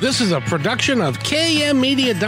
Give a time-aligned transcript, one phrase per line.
[0.00, 2.20] This is a production of KMmedia.pro.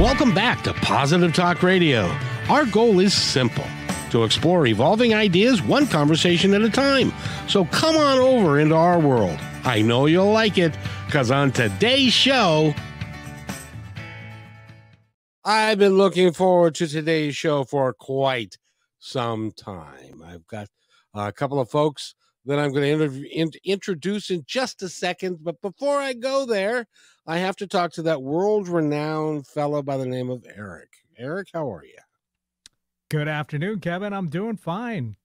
[0.00, 2.04] Welcome back to Positive Talk Radio.
[2.48, 3.64] Our goal is simple
[4.10, 7.12] to explore evolving ideas one conversation at a time.
[7.48, 9.40] So come on over into our world.
[9.64, 12.72] I know you'll like it because on today's show,
[15.44, 18.58] I've been looking forward to today's show for quite
[19.00, 20.22] some time.
[20.24, 20.68] I've got
[21.16, 25.38] a couple of folks that I'm going to in, introduce in just a second.
[25.42, 26.86] But before I go there,
[27.26, 30.90] I have to talk to that world renowned fellow by the name of Eric.
[31.18, 31.98] Eric, how are you?
[33.08, 34.12] Good afternoon, Kevin.
[34.12, 35.16] I'm doing fine.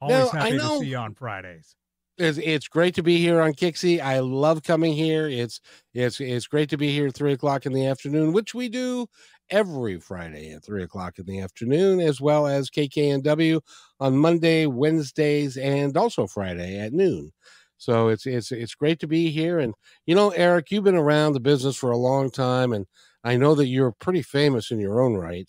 [0.00, 1.76] Always now, happy to see you on Fridays.
[2.18, 4.00] It's, it's great to be here on KIXI.
[4.00, 5.28] I love coming here.
[5.28, 5.60] It's
[5.94, 9.06] it's it's great to be here at three o'clock in the afternoon, which we do
[9.50, 13.60] every Friday at three o'clock in the afternoon, as well as KKNW
[13.98, 17.32] on Monday, Wednesdays, and also Friday at noon.
[17.76, 19.58] So it's it's it's great to be here.
[19.58, 19.74] And
[20.06, 22.86] you know, Eric, you've been around the business for a long time, and
[23.24, 25.48] I know that you're pretty famous in your own right.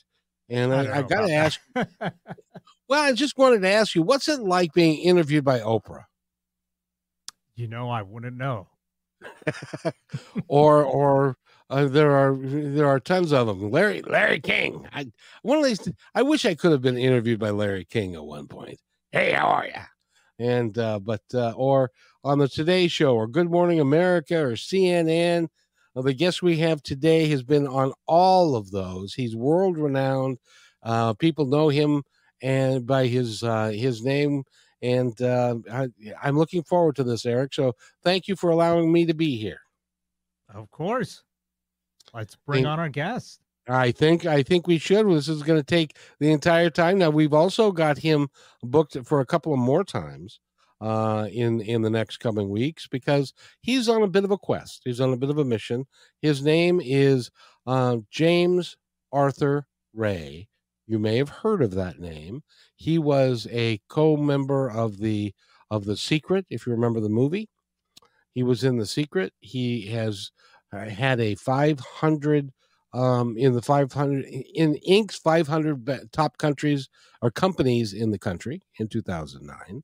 [0.50, 1.60] And I, I, I got to ask.
[1.76, 6.06] well, I just wanted to ask you, what's it like being interviewed by Oprah?
[7.56, 8.68] You know, I wouldn't know.
[10.48, 11.38] or or
[11.72, 13.72] uh, there are there are tons of them.
[13.72, 14.88] Larry Larry King.
[14.92, 15.10] I
[15.42, 15.88] one of these.
[16.14, 18.78] I wish I could have been interviewed by Larry King at one point.
[19.12, 19.82] Hey, how are you?
[20.38, 21.92] And uh, but uh, or
[22.26, 25.48] on the Today Show or Good Morning America or CNN.
[25.94, 29.14] Well, the guest we have today has been on all of those.
[29.14, 30.38] He's world renowned.
[30.84, 32.04] Uh, people know him
[32.42, 34.44] and by his uh, his name.
[34.82, 35.88] And uh, I,
[36.22, 37.54] I'm looking forward to this, Eric.
[37.54, 39.60] So thank you for allowing me to be here.
[40.54, 41.24] Of course.
[42.14, 43.42] Let's bring on our guest.
[43.68, 45.08] I think I think we should.
[45.08, 46.98] This is going to take the entire time.
[46.98, 48.30] Now we've also got him
[48.64, 50.40] booked for a couple of more times
[50.82, 54.82] uh, in in the next coming weeks because he's on a bit of a quest.
[54.84, 55.86] He's on a bit of a mission.
[56.22, 57.30] His name is
[57.68, 58.78] uh, James
[59.12, 60.48] Arthur Ray.
[60.88, 62.44] You may have heard of that name.
[62.76, 65.34] He was a co-member of the
[65.70, 67.48] of the Secret, if you remember the movie.
[68.34, 69.34] He was in the Secret.
[69.40, 70.32] He has
[70.72, 72.52] had a 500
[72.94, 76.90] um, in the 500 in Inc.'s 500 top countries
[77.22, 79.84] or companies in the country in 2009.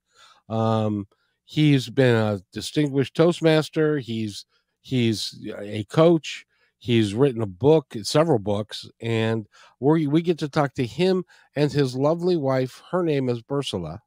[0.50, 1.08] Um,
[1.46, 4.00] he's been a distinguished Toastmaster.
[4.00, 4.46] He's
[4.82, 6.46] he's a coach.
[6.80, 9.48] He's written a book, several books, and
[9.80, 11.26] we we get to talk to him
[11.56, 12.82] and his lovely wife.
[12.92, 14.02] Her name is Ursula,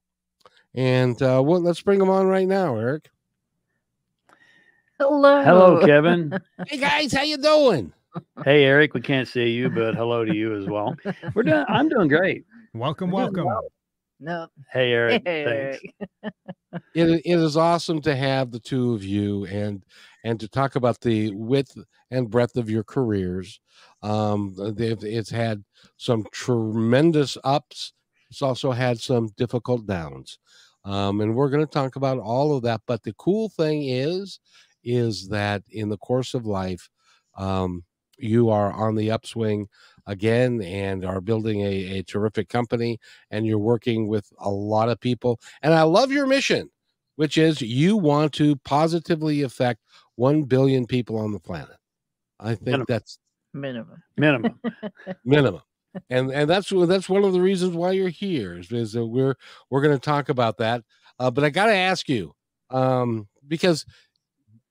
[0.75, 3.11] and uh, well, let's bring him on right now, Eric.
[5.01, 5.43] Hello.
[5.43, 6.39] Hello, Kevin.
[6.67, 7.91] hey guys, how you doing?
[8.45, 10.95] Hey Eric, we can't see you, but hello to you as well.
[11.33, 11.65] We're doing.
[11.69, 12.45] I'm doing great.
[12.75, 13.47] Welcome, welcome.
[14.21, 14.49] No.
[14.71, 15.23] Hey Eric.
[15.25, 15.95] Hey, Eric.
[16.95, 19.83] it, it is awesome to have the two of you and
[20.23, 21.79] and to talk about the width
[22.11, 23.59] and breadth of your careers.
[24.03, 25.65] Um, it's had
[25.97, 27.95] some tremendous ups.
[28.29, 30.39] It's also had some difficult downs.
[30.85, 32.83] Um, and we're going to talk about all of that.
[32.87, 34.41] But the cool thing is,
[34.83, 36.89] is that in the course of life,
[37.37, 37.85] um,
[38.19, 39.69] you are on the upswing
[40.07, 42.99] again and are building a, a terrific company
[43.31, 45.41] and you're working with a lot of people.
[45.63, 46.71] And I love your mission,
[47.17, 49.81] which is you want to positively affect
[50.17, 51.77] 1 billion people on the planet.
[52.39, 52.87] I think minimum.
[52.89, 53.19] that's
[53.53, 54.03] minimum.
[54.17, 54.61] Minimum.
[55.25, 55.63] minimum.
[56.09, 59.35] And and that's that's one of the reasons why you're here is, is that we're
[59.71, 60.85] we're going to talk about that.
[61.19, 62.33] Uh, but I got to ask you
[62.71, 63.85] um, because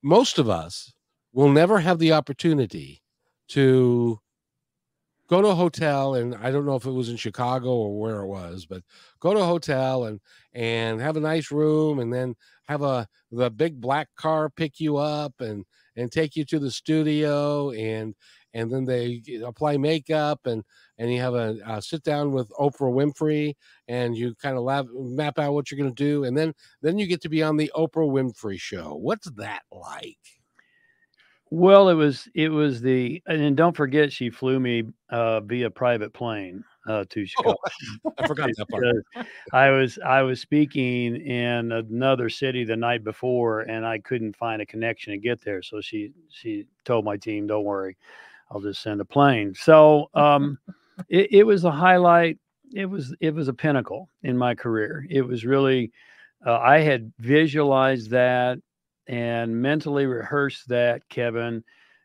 [0.01, 0.93] most of us
[1.33, 3.01] will never have the opportunity
[3.49, 4.19] to
[5.27, 8.21] go to a hotel and I don't know if it was in Chicago or where
[8.21, 8.81] it was, but
[9.19, 10.19] go to a hotel and
[10.53, 12.35] and have a nice room and then
[12.67, 15.65] have a the big black car pick you up and
[15.95, 18.15] and take you to the studio and
[18.53, 20.63] and then they apply makeup and
[20.97, 23.55] and you have a, a sit down with Oprah Winfrey
[23.87, 26.97] and you kind of lab, map out what you're going to do and then then
[26.97, 28.95] you get to be on the Oprah Winfrey show.
[28.95, 30.17] What's that like?
[31.51, 36.13] Well, it was it was the and don't forget she flew me uh, via private
[36.13, 37.55] plane uh, to Chicago.
[38.05, 38.85] Oh, I forgot that part.
[39.51, 44.61] I was I was speaking in another city the night before, and I couldn't find
[44.61, 45.63] a connection to get there.
[45.63, 47.97] So she she told my team, "Don't worry,
[48.51, 50.57] I'll just send a plane." So um,
[51.09, 52.37] it, it was a highlight.
[52.73, 55.05] It was it was a pinnacle in my career.
[55.09, 55.91] It was really
[56.45, 58.59] uh, I had visualized that
[59.07, 61.63] and mentally rehearsed that, Kevin,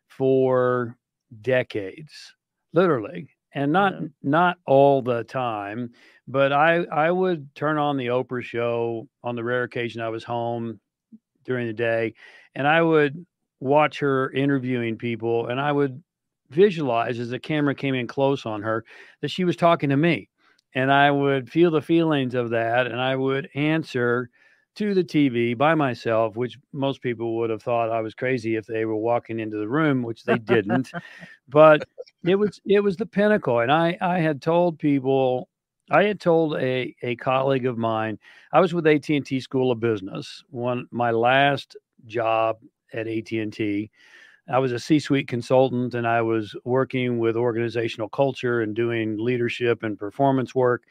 [0.08, 0.96] for
[1.42, 2.34] decades,
[2.72, 3.28] literally.
[3.54, 4.08] and not yeah.
[4.22, 5.90] not all the time,
[6.28, 10.24] but I I would turn on the Oprah show on the rare occasion I was
[10.24, 10.80] home
[11.44, 12.14] during the day,
[12.54, 13.24] and I would
[13.60, 16.02] watch her interviewing people, and I would
[16.54, 18.84] visualize as the camera came in close on her
[19.20, 20.28] that she was talking to me,
[20.74, 24.30] and I would feel the feelings of that, and I would answer
[24.76, 28.66] to the TV by myself, which most people would have thought I was crazy if
[28.66, 30.90] they were walking into the room, which they didn't.
[31.48, 31.86] but
[32.24, 35.48] it was it was the pinnacle, and I I had told people.
[35.90, 38.18] I had told a, a colleague of mine,
[38.52, 40.42] I was with AT&T School of Business.
[40.48, 42.56] One my last job
[42.94, 43.90] at AT&T,
[44.48, 49.82] I was a C-suite consultant and I was working with organizational culture and doing leadership
[49.82, 50.82] and performance work.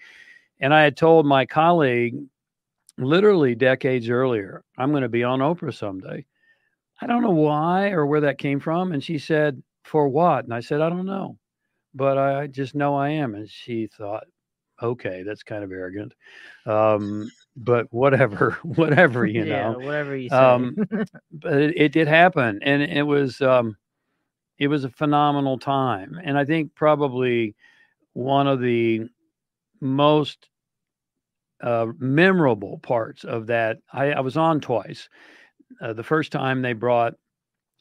[0.59, 2.15] And I had told my colleague
[2.97, 6.25] literally decades earlier, I'm going to be on Oprah someday.
[7.01, 8.91] I don't know why or where that came from.
[8.91, 10.45] And she said, For what?
[10.45, 11.38] And I said, I don't know,
[11.94, 13.35] but I just know I am.
[13.35, 14.23] And she thought,
[14.81, 16.13] Okay, that's kind of arrogant.
[16.65, 19.55] Um, but whatever, whatever, you know.
[19.55, 20.35] yeah, know, whatever you say.
[20.35, 20.75] Um,
[21.31, 22.59] but it, it, did happen.
[22.63, 23.77] And it was, um,
[24.57, 26.19] it was a phenomenal time.
[26.23, 27.55] And I think probably
[28.13, 29.07] one of the
[29.81, 30.50] most
[31.61, 33.79] uh, memorable parts of that.
[33.91, 35.09] I, I was on twice.
[35.81, 37.13] Uh, the first time they brought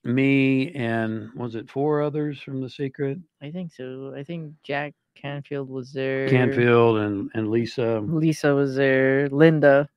[0.04, 3.19] me and was it four others from The Secret?
[3.40, 4.14] I think so.
[4.16, 6.29] I think Jack Canfield was there.
[6.29, 8.00] Canfield and and Lisa.
[8.00, 9.29] Lisa was there.
[9.29, 9.88] Linda,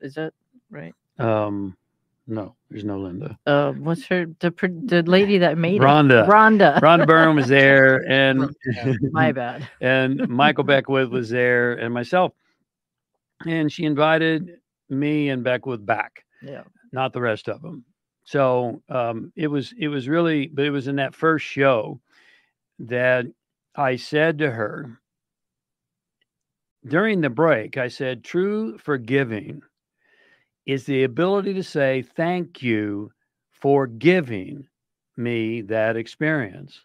[0.00, 0.32] is that
[0.70, 0.94] right?
[1.18, 1.76] Um,
[2.26, 3.38] no, there's no Linda.
[3.46, 4.50] Uh, what's her the
[4.84, 6.24] the lady that made Rhonda.
[6.24, 6.30] it?
[6.30, 6.80] Rhonda.
[6.80, 8.54] Rhonda Byrne was there, and
[9.10, 9.68] my bad.
[9.80, 12.32] and Michael Beckwith was there, and myself
[13.46, 14.58] and she invited
[14.88, 16.24] me and Beckwith back.
[16.42, 16.64] Yeah.
[16.92, 17.84] Not the rest of them.
[18.24, 22.00] So um, it was it was really, but it was in that first show
[22.80, 23.26] that
[23.74, 24.98] I said to her
[26.86, 29.62] during the break, I said, true forgiving
[30.66, 33.12] is the ability to say thank you
[33.50, 34.68] for giving
[35.16, 36.84] me that experience.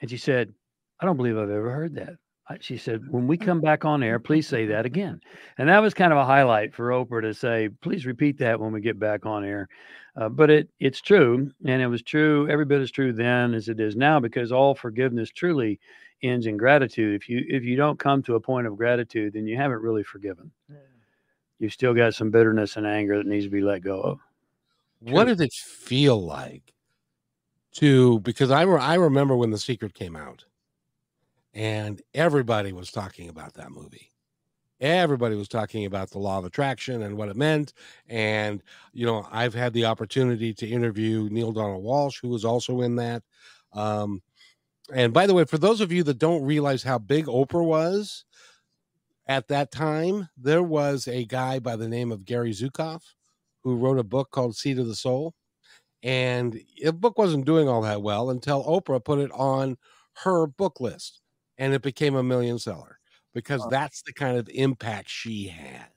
[0.00, 0.52] And she said,
[1.00, 2.16] I don't believe I've ever heard that
[2.60, 5.20] she said, when we come back on air, please say that again.
[5.58, 8.72] And that was kind of a highlight for Oprah to say, please repeat that when
[8.72, 9.68] we get back on air.
[10.14, 13.70] Uh, but it it's true, and it was true every bit as true then as
[13.70, 15.80] it is now, because all forgiveness truly
[16.22, 17.14] ends in gratitude.
[17.14, 20.02] If you if you don't come to a point of gratitude, then you haven't really
[20.02, 20.50] forgiven.
[21.58, 24.18] You've still got some bitterness and anger that needs to be let go of.
[25.06, 25.14] True.
[25.14, 26.74] What does it feel like
[27.76, 28.20] to?
[28.20, 30.44] Because I re- I remember when the secret came out
[31.54, 34.10] and everybody was talking about that movie.
[34.80, 37.72] Everybody was talking about the law of attraction and what it meant
[38.08, 38.60] and
[38.92, 42.96] you know i've had the opportunity to interview Neale Donald Walsch, who was also in
[42.96, 43.22] that
[43.74, 44.20] um,
[44.92, 48.24] and by the way for those of you that don't realize how big oprah was
[49.28, 53.02] at that time there was a guy by the name of gary zukav
[53.62, 55.32] who wrote a book called Seat of the Soul
[56.02, 59.76] and the book wasn't doing all that well until oprah put it on
[60.24, 61.21] her book list
[61.58, 62.98] and it became a million seller
[63.34, 65.88] because that's the kind of impact she had.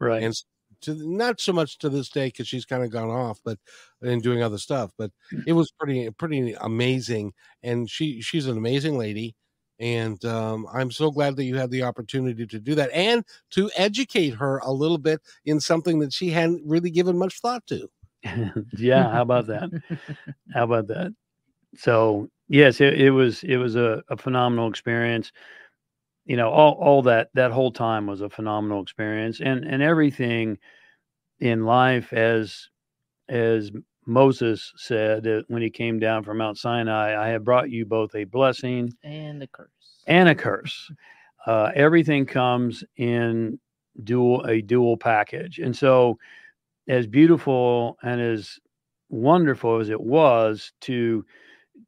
[0.00, 0.22] Right.
[0.22, 0.34] And
[0.82, 3.58] to not so much to this day because she's kind of gone off, but
[4.00, 4.90] and doing other stuff.
[4.98, 5.42] But mm.
[5.46, 7.32] it was pretty pretty amazing,
[7.62, 9.34] and she she's an amazing lady,
[9.78, 13.70] and um, I'm so glad that you had the opportunity to do that and to
[13.76, 17.88] educate her a little bit in something that she hadn't really given much thought to.
[18.76, 19.70] yeah, how about that?
[20.54, 21.14] how about that?
[21.76, 25.32] So yes, it, it was it was a, a, phenomenal experience.
[26.26, 30.58] You know, all all that that whole time was a phenomenal experience, and and everything
[31.40, 32.68] in life, as
[33.28, 33.72] as
[34.06, 38.14] Moses said uh, when he came down from Mount Sinai, I have brought you both
[38.14, 39.68] a blessing and a curse.
[40.06, 40.90] And a curse.
[41.46, 43.58] Uh, everything comes in
[44.04, 46.18] dual a dual package, and so
[46.88, 48.58] as beautiful and as
[49.08, 51.24] wonderful as it was to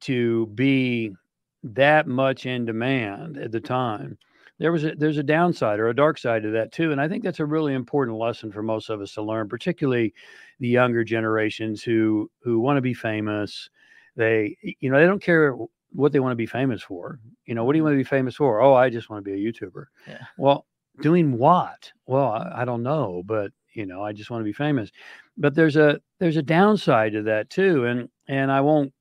[0.00, 1.14] to be
[1.62, 4.18] that much in demand at the time
[4.58, 6.92] there was a there's a downside or a dark side to that too.
[6.92, 10.14] And i think that's a really important lesson for most of us to learn particularly
[10.60, 13.68] the younger generations who who want to be famous.
[14.16, 15.56] They you know they don't care
[15.90, 17.18] what they want to be famous for.
[17.46, 17.86] You know what do you mm-hmm.
[17.86, 18.60] want to be famous for?
[18.60, 19.86] Oh i just want to be a youtuber.
[20.06, 20.24] Yeah.
[20.38, 20.66] well
[21.00, 21.92] doing what?
[22.06, 24.90] Well I, I don't know but you know i just want to be famous.
[25.36, 27.86] But there's a there's a downside to that too.
[27.86, 28.92] And and i won't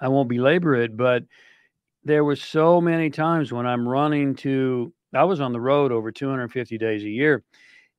[0.00, 1.24] I won't belabor it, but
[2.04, 6.10] there were so many times when I'm running to, I was on the road over
[6.10, 7.42] 250 days a year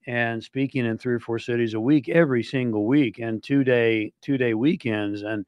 [0.07, 4.11] and speaking in three or four cities a week every single week and two day
[4.21, 5.45] two day weekends and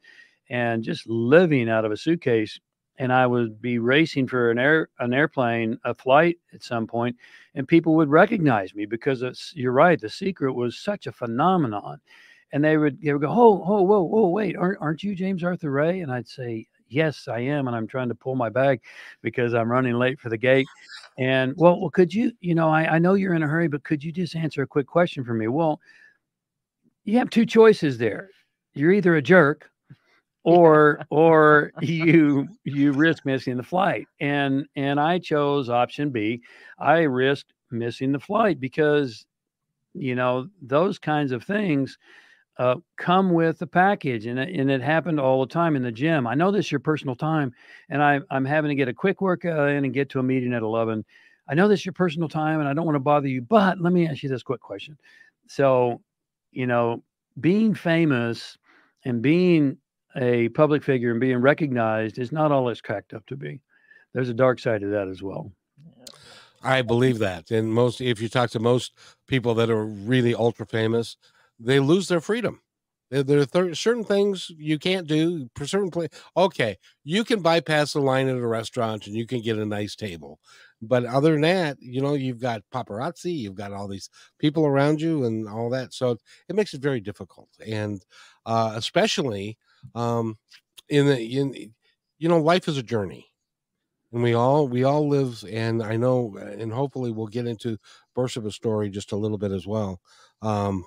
[0.50, 2.60] and just living out of a suitcase
[3.00, 7.15] and I would be racing for an air an airplane, a flight at some point,
[7.55, 10.00] and people would recognize me because it's you're right.
[10.00, 12.00] The secret was such a phenomenon,
[12.53, 15.43] and they would they would go, oh, oh, whoa, whoa, wait, aren't aren't you James
[15.43, 16.01] Arthur Ray?
[16.01, 18.79] And I'd say, yes, I am, and I'm trying to pull my bag
[19.24, 20.67] because I'm running late for the gate.
[21.17, 23.83] And well, well, could you, you know, I, I know you're in a hurry, but
[23.83, 25.48] could you just answer a quick question for me?
[25.48, 25.81] Well,
[27.03, 28.29] you have two choices there.
[28.75, 29.69] You're either a jerk
[30.43, 36.41] or or you you risk missing the flight and and i chose option b
[36.79, 39.25] i risked missing the flight because
[39.93, 41.98] you know those kinds of things
[42.57, 46.27] uh, come with the package and, and it happened all the time in the gym
[46.27, 47.51] i know this is your personal time
[47.89, 50.53] and I, i'm having to get a quick workout in and get to a meeting
[50.53, 51.03] at 11
[51.50, 53.79] i know this is your personal time and i don't want to bother you but
[53.81, 54.98] let me ask you this quick question
[55.48, 56.01] so
[56.51, 57.03] you know
[57.39, 58.57] being famous
[59.05, 59.77] and being
[60.15, 63.62] a public figure and being recognized is not all it's cracked up to be.
[64.13, 65.51] There's a dark side to that as well.
[66.63, 67.51] I believe that.
[67.51, 68.93] And most, if you talk to most
[69.27, 71.17] people that are really ultra famous,
[71.60, 72.62] they lose their freedom.
[73.12, 75.48] There, are th- certain things you can't do.
[75.55, 79.41] For certain place, okay, you can bypass the line at a restaurant and you can
[79.41, 80.39] get a nice table,
[80.81, 85.00] but other than that, you know, you've got paparazzi, you've got all these people around
[85.00, 85.93] you, and all that.
[85.93, 86.17] So
[86.50, 88.03] it makes it very difficult, and
[88.48, 89.60] uh, especially
[89.93, 90.38] um,
[90.89, 91.74] in the in
[92.19, 93.27] you know life is a journey
[94.12, 97.77] and we all we all live and i know and hopefully we'll get into
[98.15, 100.00] Bersabeh's story just a little bit as well
[100.41, 100.86] um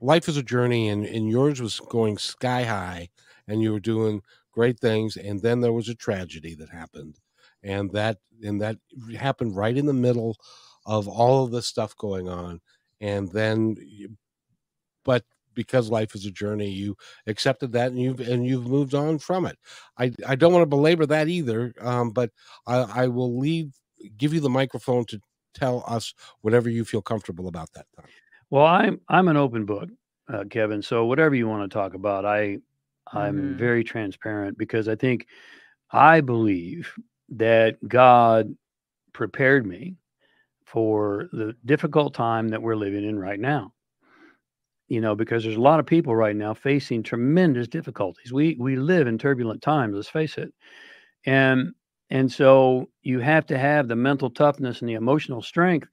[0.00, 3.08] life is a journey and and yours was going sky high
[3.48, 4.22] and you were doing
[4.52, 7.18] great things and then there was a tragedy that happened
[7.62, 8.76] and that and that
[9.18, 10.36] happened right in the middle
[10.86, 12.60] of all of the stuff going on
[13.00, 13.76] and then
[15.04, 15.24] but
[15.54, 16.96] because life is a journey you
[17.26, 19.56] accepted that and you've and you've moved on from it.
[19.98, 22.30] I i don't want to belabor that either um, but
[22.66, 23.72] i i will leave
[24.16, 25.20] give you the microphone to
[25.54, 28.06] tell us whatever you feel comfortable about that time
[28.54, 29.88] well i'm i'm an open book
[30.32, 32.56] uh, kevin so whatever you want to talk about i
[33.12, 33.56] i'm mm-hmm.
[33.56, 35.26] very transparent because i think
[35.90, 36.92] i believe
[37.28, 38.54] that god
[39.12, 39.96] prepared me
[40.64, 43.72] for the difficult time that we're living in right now
[44.86, 48.34] you know, because there's a lot of people right now facing tremendous difficulties.
[48.34, 50.52] We we live in turbulent times, let's face it.
[51.24, 51.72] And
[52.10, 55.88] and so you have to have the mental toughness and the emotional strength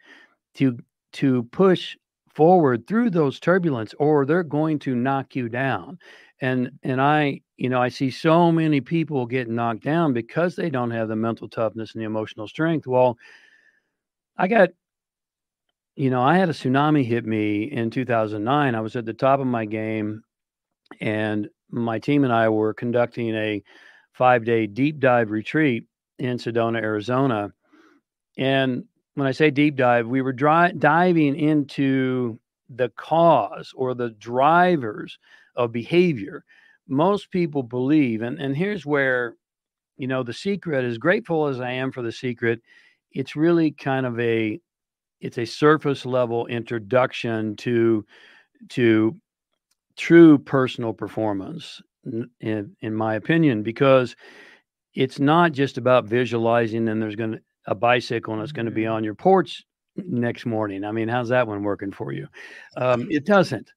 [0.56, 0.78] to
[1.14, 1.96] to push
[2.34, 6.00] forward through those turbulence or they're going to knock you down.
[6.42, 6.90] And mm-hmm.
[6.90, 10.92] and I, you know, I see so many people get knocked down because they don't
[10.92, 12.88] have the mental toughness and the emotional strength.
[12.88, 13.18] Well,
[14.38, 14.70] I got
[15.96, 18.76] you know, I had a tsunami hit me in 2009.
[18.76, 20.24] I was at the top of my game,
[21.02, 23.62] and my team and I were conducting a
[24.14, 25.86] five day deep dive retreat
[26.18, 27.52] in Sedona, Arizona.
[28.38, 28.86] And
[29.16, 32.40] when I say deep dive, we were dry, diving into
[32.70, 35.18] the cause or the drivers
[35.56, 36.44] of behavior.
[36.88, 39.36] Most people believe, and, and here's where,
[39.98, 42.62] you know, the secret, as grateful as I am for the secret,
[43.12, 44.60] it's really kind of a
[45.20, 48.06] it's a surface level introduction to
[48.70, 49.16] to
[49.98, 51.82] true personal performance
[52.40, 54.16] in, in my opinion because
[54.96, 58.72] it's not just about visualizing and there's going to a bicycle and it's going to
[58.72, 58.94] be mm-hmm.
[58.94, 59.64] on your porch
[59.96, 62.28] next morning i mean how's that one working for you
[62.78, 63.72] um, it doesn't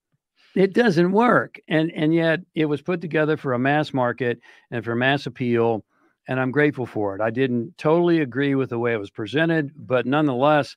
[0.54, 4.84] it doesn't work and and yet it was put together for a mass market and
[4.84, 5.84] for mass appeal
[6.28, 9.72] and i'm grateful for it i didn't totally agree with the way it was presented
[9.76, 10.76] but nonetheless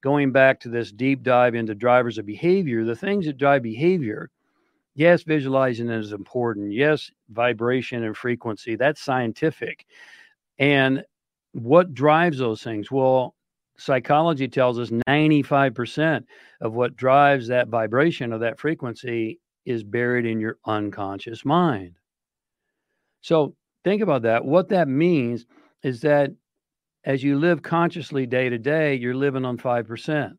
[0.00, 4.30] going back to this deep dive into drivers of behavior, the things that drive behavior,
[4.94, 6.72] yes, visualizing is important.
[6.72, 9.86] Yes, vibration and frequency, that's scientific.
[10.58, 11.04] And
[11.52, 12.90] what drives those things?
[12.90, 13.34] Well,
[13.78, 16.24] psychology tells us 95%
[16.60, 21.94] of what drives that vibration or that frequency is buried in your unconscious mind.
[23.20, 24.44] So think about that.
[24.44, 25.46] What that means
[25.82, 26.30] is that
[27.04, 30.32] as you live consciously day to day, you're living on 5%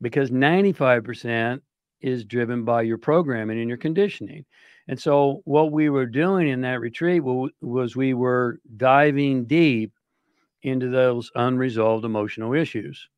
[0.00, 1.60] because 95%
[2.00, 4.44] is driven by your programming and your conditioning.
[4.88, 9.92] And so, what we were doing in that retreat was we were diving deep
[10.62, 13.08] into those unresolved emotional issues.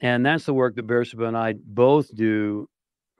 [0.00, 2.68] And that's the work that Bersabeh and I both do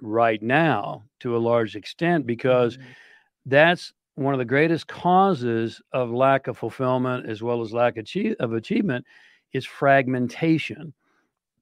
[0.00, 2.90] right now to a large extent because mm-hmm.
[3.46, 8.52] that's one of the greatest causes of lack of fulfillment as well as lack of
[8.52, 9.04] achievement
[9.52, 10.92] is fragmentation.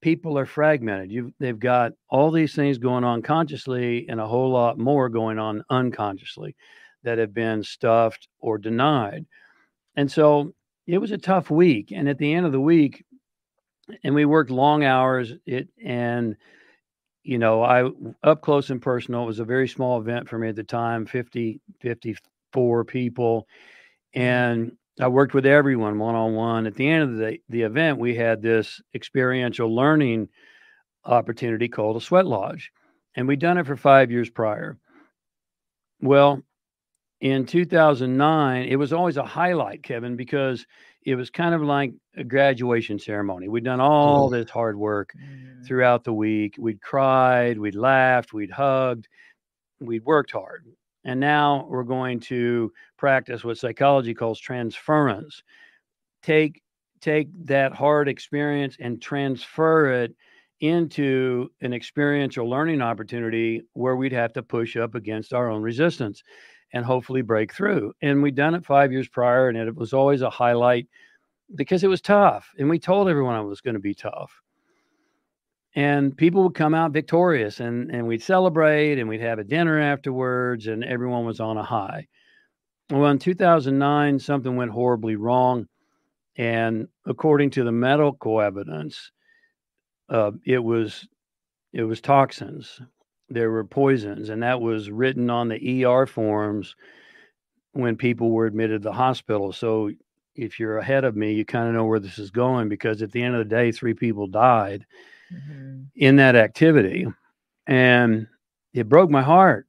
[0.01, 1.11] People are fragmented.
[1.11, 5.39] You've, they've got all these things going on consciously and a whole lot more going
[5.39, 6.55] on unconsciously
[7.03, 9.27] that have been stuffed or denied.
[9.97, 10.53] and so
[10.89, 11.93] it was a tough week.
[11.95, 13.05] And at the end of the week,
[14.03, 15.33] and we worked long hours.
[15.47, 16.37] It and
[17.23, 17.91] you know, I
[18.23, 19.25] up close and personal.
[19.25, 23.47] It was a very small event for me at the time, 50, 54 people.
[24.15, 26.67] And I worked with everyone one on one.
[26.67, 30.29] At the end of the, the event, we had this experiential learning
[31.05, 32.73] opportunity called a sweat lodge.
[33.15, 34.79] And we'd done it for five years prior.
[36.01, 36.43] Well,
[37.21, 40.67] in 2009, it was always a highlight, Kevin, because
[41.05, 43.49] it was kind of like a graduation ceremony.
[43.49, 45.67] We'd done all this hard work mm.
[45.67, 46.55] throughout the week.
[46.59, 49.09] We'd cried, we'd laughed, we'd hugged,
[49.81, 50.67] we'd worked hard.
[51.05, 55.43] And now we're going to practice what psychology calls transference.
[56.23, 56.63] Take
[57.01, 60.15] take that hard experience and transfer it
[60.61, 66.25] into an experiential learning opportunity where we'd have to push up against our own resistance
[66.73, 67.93] and hopefully break through.
[68.03, 70.87] And we'd done it five years prior, and it was always a highlight
[71.55, 72.51] because it was tough.
[72.59, 74.41] And we told everyone it was going to be tough.
[75.75, 79.79] And people would come out victorious, and, and we'd celebrate, and we'd have a dinner
[79.79, 82.09] afterwards, and everyone was on a high.
[82.91, 85.69] Well, in 2009, something went horribly wrong.
[86.37, 89.13] And according to the medical evidence,
[90.09, 91.07] uh, it was
[91.73, 92.81] it was toxins
[93.29, 96.75] there were poisons, and that was written on the ER forms
[97.73, 99.53] when people were admitted to the hospital.
[99.53, 99.91] So
[100.35, 103.13] if you're ahead of me, you kind of know where this is going because at
[103.13, 104.87] the end of the day, three people died
[105.33, 105.83] mm-hmm.
[105.97, 107.07] in that activity,
[107.67, 108.27] and
[108.73, 109.67] it broke my heart.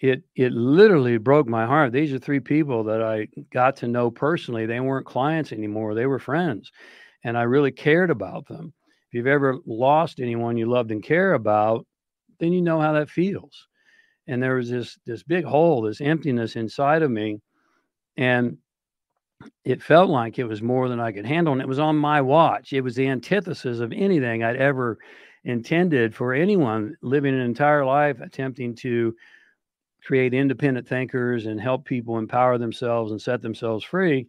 [0.00, 1.92] It it literally broke my heart.
[1.92, 4.64] These are three people that I got to know personally.
[4.64, 6.72] They weren't clients anymore; they were friends,
[7.22, 8.72] and I really cared about them.
[9.08, 11.86] If you've ever lost anyone you loved and care about,
[12.40, 13.68] then you know how that feels.
[14.26, 17.40] And there was this this big hole, this emptiness inside of me,
[18.16, 18.58] and
[19.64, 21.52] it felt like it was more than I could handle.
[21.52, 22.72] And it was on my watch.
[22.72, 24.98] It was the antithesis of anything I'd ever
[25.44, 29.14] intended for anyone living an entire life attempting to
[30.04, 34.26] create independent thinkers and help people empower themselves and set themselves free.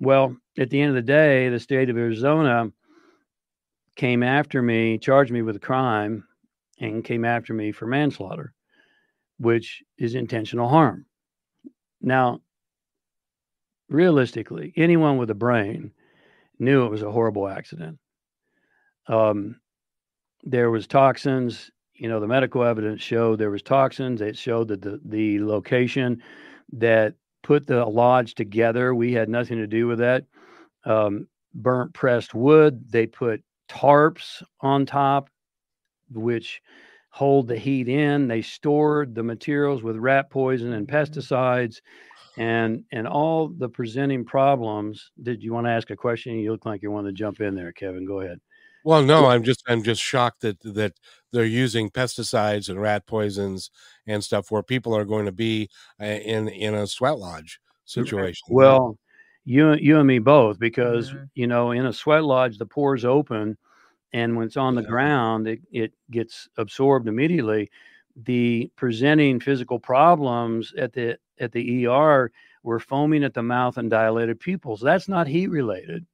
[0.00, 2.70] Well, at the end of the day, the state of Arizona
[3.96, 6.24] came after me, charged me with a crime,
[6.80, 8.52] and came after me for manslaughter,
[9.38, 11.06] which is intentional harm.
[12.00, 12.40] Now,
[13.88, 15.92] realistically, anyone with a brain
[16.58, 17.98] knew it was a horrible accident.
[19.06, 19.60] Um,
[20.42, 21.70] there was toxins.
[21.94, 24.20] You know, the medical evidence showed there was toxins.
[24.20, 26.22] It showed that the the location
[26.72, 30.24] that put the lodge together, we had nothing to do with that.
[30.84, 32.90] Um, burnt pressed wood.
[32.90, 35.30] They put tarps on top
[36.16, 36.62] which
[37.10, 38.26] hold the heat in.
[38.26, 40.96] They stored the materials with rat poison and mm-hmm.
[40.96, 41.80] pesticides
[42.36, 45.12] and and all the presenting problems.
[45.22, 46.38] Did you want to ask a question?
[46.38, 48.04] You look like you want to jump in there, Kevin.
[48.04, 48.40] Go ahead.
[48.84, 50.94] Well, no, I'm just I'm just shocked that that
[51.32, 53.70] they're using pesticides and rat poisons
[54.06, 58.46] and stuff where people are going to be uh, in in a sweat lodge situation.
[58.50, 58.98] Well,
[59.44, 61.24] you you and me both because mm-hmm.
[61.34, 63.56] you know in a sweat lodge the pores open
[64.14, 64.88] and when it's on the yeah.
[64.88, 67.70] ground it, it gets absorbed immediately.
[68.16, 72.30] The presenting physical problems at the at the er
[72.62, 74.80] were foaming at the mouth and dilated pupils.
[74.80, 76.06] That's not heat related.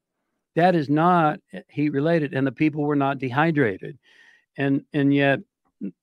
[0.57, 3.99] That is not eh, heat related and the people were not dehydrated.
[4.57, 5.41] And and yet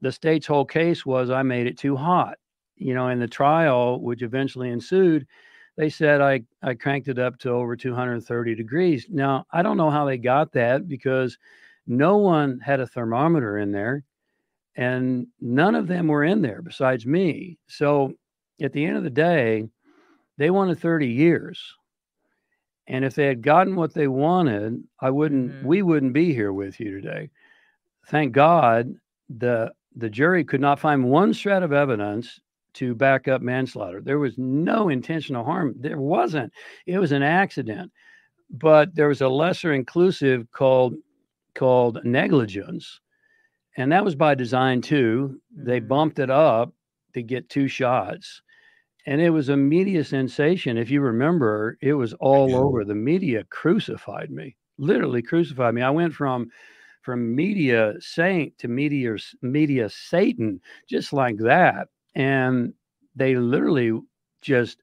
[0.02, 2.40] the state's whole case was i made it too hot
[2.78, 5.28] you know in the trial which eventually ensued
[5.76, 9.08] they said i i cranked it up to over 230 degrees.
[9.10, 11.38] Now i don't know how they got that because
[11.88, 14.04] no one had a thermometer in there,
[14.76, 17.58] and none of them were in there besides me.
[17.68, 18.14] So
[18.62, 19.68] at the end of the day,
[20.38, 21.62] they wanted 30 years.
[22.88, 25.68] And if they had gotten what they wanted, I wouldn't mm-hmm.
[25.68, 27.30] we wouldn't be here with you today.
[28.08, 28.94] Thank God
[29.30, 32.40] the the jury could not find one shred of evidence
[32.76, 34.02] to back up manslaughter.
[34.02, 35.74] There was no intentional harm.
[35.80, 36.54] There wasn't.
[36.86, 37.92] It was an accident.
[38.50, 40.94] But there was a lesser inclusive called
[41.58, 43.02] called Negligence.
[43.76, 45.42] And that was by design too.
[45.56, 45.88] They mm-hmm.
[45.88, 46.74] bumped it up
[47.14, 48.42] to get two shots.
[49.06, 50.78] And it was a media sensation.
[50.78, 52.84] If you remember, it was all over.
[52.84, 55.82] The media crucified me, literally crucified me.
[55.82, 56.50] I went from
[57.02, 61.88] from media saint to media media Satan, just like that.
[62.16, 62.74] And
[63.16, 63.98] they literally
[64.42, 64.82] just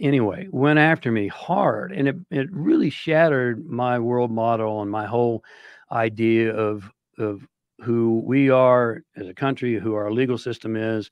[0.00, 5.06] anyway went after me hard and it, it really shattered my world model and my
[5.06, 5.44] whole
[5.92, 7.46] idea of of
[7.82, 11.10] who we are as a country who our legal system is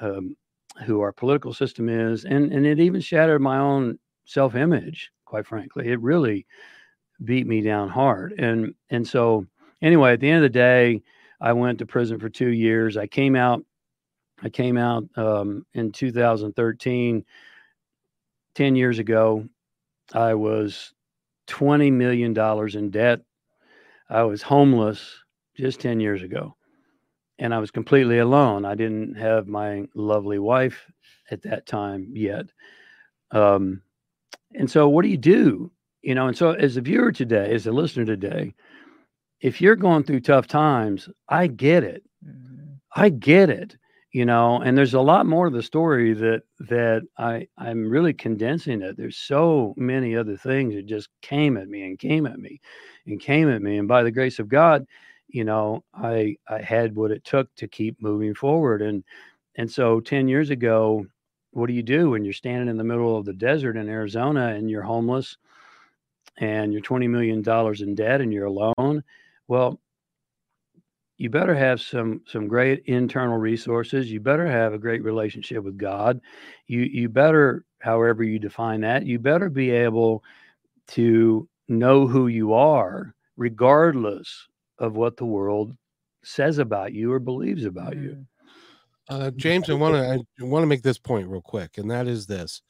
[0.00, 0.36] um,
[0.84, 5.10] who our political system is, and and it even shattered my own self image.
[5.24, 6.46] Quite frankly, it really
[7.24, 8.34] beat me down hard.
[8.38, 9.46] And and so
[9.82, 11.02] anyway, at the end of the day,
[11.40, 12.96] I went to prison for two years.
[12.96, 13.64] I came out.
[14.42, 17.24] I came out um, in 2013.
[18.54, 19.48] Ten years ago,
[20.12, 20.92] I was
[21.48, 23.20] 20 million dollars in debt.
[24.08, 25.14] I was homeless
[25.56, 26.56] just 10 years ago
[27.38, 28.64] and I was completely alone.
[28.64, 30.90] I didn't have my lovely wife
[31.30, 32.46] at that time yet.
[33.30, 33.82] Um,
[34.54, 35.70] and so, what do you do?
[36.02, 38.54] You know, and so as a viewer today, as a listener today,
[39.40, 42.02] if you're going through tough times, I get it.
[42.24, 42.74] Mm-hmm.
[42.94, 43.76] I get it.
[44.14, 48.14] You know, and there's a lot more to the story that that I I'm really
[48.14, 48.96] condensing it.
[48.96, 52.60] There's so many other things that just came at me and came at me
[53.06, 54.86] and came at me, and by the grace of God,
[55.28, 58.82] you know, I I had what it took to keep moving forward.
[58.82, 59.04] And
[59.56, 61.06] and so 10 years ago,
[61.52, 64.48] what do you do when you're standing in the middle of the desert in Arizona
[64.50, 65.38] and you're homeless
[66.38, 69.02] and you're 20 million dollars in debt and you're alone?
[69.48, 69.80] Well,
[71.16, 74.10] you better have some some great internal resources.
[74.10, 76.20] You better have a great relationship with God.
[76.66, 80.24] You you better, however you define that, you better be able
[80.88, 84.46] to know who you are regardless
[84.78, 85.76] of what the world
[86.22, 88.10] says about you or believes about you.
[88.10, 88.26] Mm.
[89.08, 92.06] Uh, James, I want to I want to make this point real quick, and that
[92.06, 92.62] is this: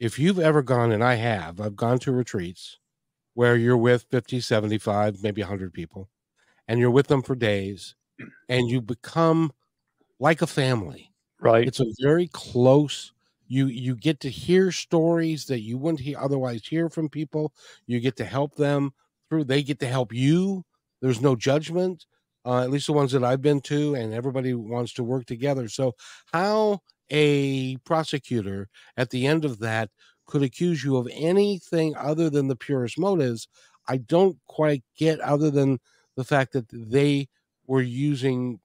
[0.00, 2.78] if you've ever gone, and I have, I've gone to retreats
[3.34, 6.08] where you're with 50, 75, maybe 100 people,
[6.68, 7.94] and you're with them for days,
[8.48, 9.52] and you become
[10.18, 11.12] like a family.
[11.40, 11.66] Right.
[11.66, 13.12] It's a very close.
[13.46, 17.52] You you get to hear stories that you wouldn't hear otherwise hear from people.
[17.86, 18.92] You get to help them
[19.28, 19.44] through.
[19.44, 20.64] They get to help you
[21.02, 22.06] there's no judgment,
[22.46, 25.68] uh, at least the ones that I've been to, and everybody wants to work together.
[25.68, 25.92] So,
[26.32, 29.90] how a prosecutor at the end of that
[30.26, 33.46] could accuse you of anything other than the purest motives,
[33.88, 35.78] I don't quite get, other than
[36.16, 37.28] the fact that they
[37.66, 38.60] were using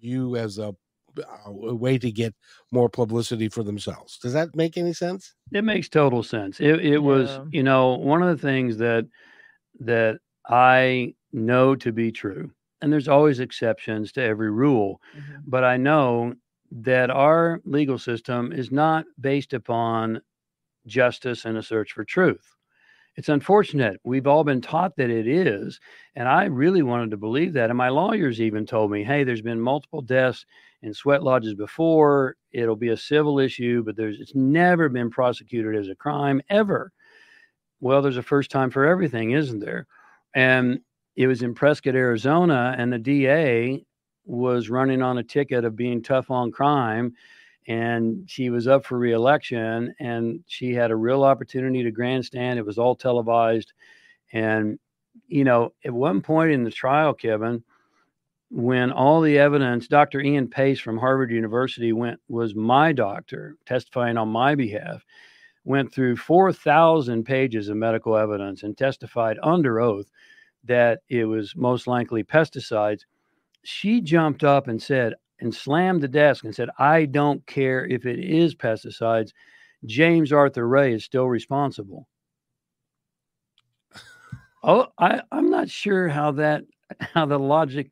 [0.00, 0.74] you as a,
[1.44, 2.34] a way to get
[2.70, 4.18] more publicity for themselves.
[4.18, 5.34] Does that make any sense?
[5.52, 6.60] It makes total sense.
[6.60, 6.98] It, it yeah.
[6.98, 9.06] was, you know, one of the things that
[9.80, 12.50] that I know to be true.
[12.82, 15.00] And there's always exceptions to every rule.
[15.16, 15.40] Mm-hmm.
[15.46, 16.34] But I know
[16.70, 20.20] that our legal system is not based upon
[20.86, 22.55] justice and a search for truth.
[23.16, 23.98] It's unfortunate.
[24.04, 25.80] We've all been taught that it is.
[26.14, 27.70] And I really wanted to believe that.
[27.70, 30.44] And my lawyers even told me, hey, there's been multiple deaths
[30.82, 32.36] in sweat lodges before.
[32.52, 36.92] It'll be a civil issue, but there's it's never been prosecuted as a crime ever.
[37.80, 39.86] Well, there's a first time for everything, isn't there?
[40.34, 40.80] And
[41.16, 43.84] it was in Prescott, Arizona, and the DA
[44.26, 47.14] was running on a ticket of being tough on crime.
[47.68, 52.58] And she was up for reelection, and she had a real opportunity to grandstand.
[52.58, 53.72] It was all televised.
[54.32, 54.78] And,
[55.26, 57.64] you know, at one point in the trial, Kevin,
[58.50, 60.20] when all the evidence, Dr.
[60.20, 65.04] Ian Pace from Harvard University went was my doctor testifying on my behalf,
[65.64, 70.08] went through 4,000 pages of medical evidence and testified under oath
[70.64, 73.02] that it was most likely pesticides,
[73.64, 78.06] she jumped up and said, and slammed the desk and said, I don't care if
[78.06, 79.32] it is pesticides.
[79.84, 82.08] James Arthur Ray is still responsible.
[84.62, 86.64] oh, I, I'm not sure how that
[87.00, 87.90] how the logic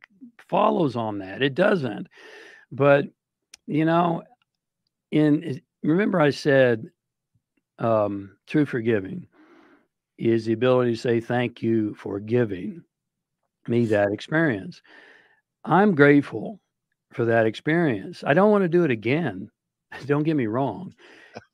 [0.48, 1.42] follows on that.
[1.42, 2.09] It doesn't.
[2.72, 3.07] But
[3.66, 4.22] you know,
[5.11, 6.90] in remember I said
[7.78, 9.26] um, true forgiving
[10.18, 12.83] is the ability to say thank you for giving
[13.66, 14.80] me that experience.
[15.64, 16.61] I'm grateful
[17.14, 18.24] for that experience.
[18.27, 19.50] I don't want to do it again.
[20.07, 20.94] Don't get me wrong,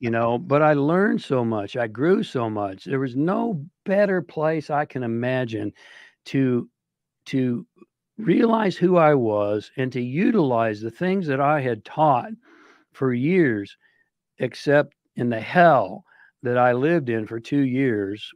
[0.00, 1.76] you know, but I learned so much.
[1.76, 2.84] I grew so much.
[2.84, 5.72] There was no better place I can imagine
[6.26, 6.68] to
[7.26, 7.66] to
[8.18, 12.32] realize who I was and to utilize the things that I had taught
[12.92, 13.76] for years,
[14.38, 16.04] except in the hell
[16.42, 18.30] that I lived in for two years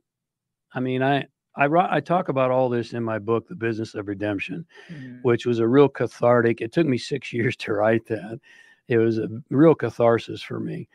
[0.75, 4.09] I mean, I I I talk about all this in my book, The Business of
[4.09, 5.19] Redemption, mm-hmm.
[5.23, 6.61] which was a real cathartic.
[6.61, 8.41] It took me six years to write that.
[8.89, 10.89] It was a real catharsis for me,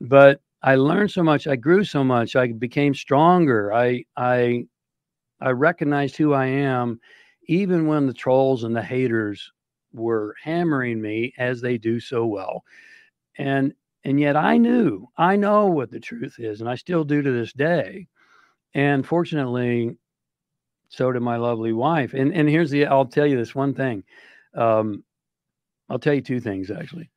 [0.00, 1.46] but I learned so much.
[1.46, 2.36] I grew so much.
[2.36, 3.72] I became stronger.
[3.72, 4.64] I I
[5.40, 7.00] I recognized who I am,
[7.46, 9.52] even when the trolls and the haters
[9.92, 12.64] were hammering me as they do so well,
[13.36, 13.74] and
[14.04, 17.30] and yet I knew I know what the truth is, and I still do to
[17.30, 18.08] this day
[18.74, 19.96] and fortunately,
[20.88, 22.14] so did my lovely wife.
[22.14, 24.04] And and here's the I'll tell you this one thing.
[24.54, 25.04] Um,
[25.88, 27.10] I'll tell you two things actually.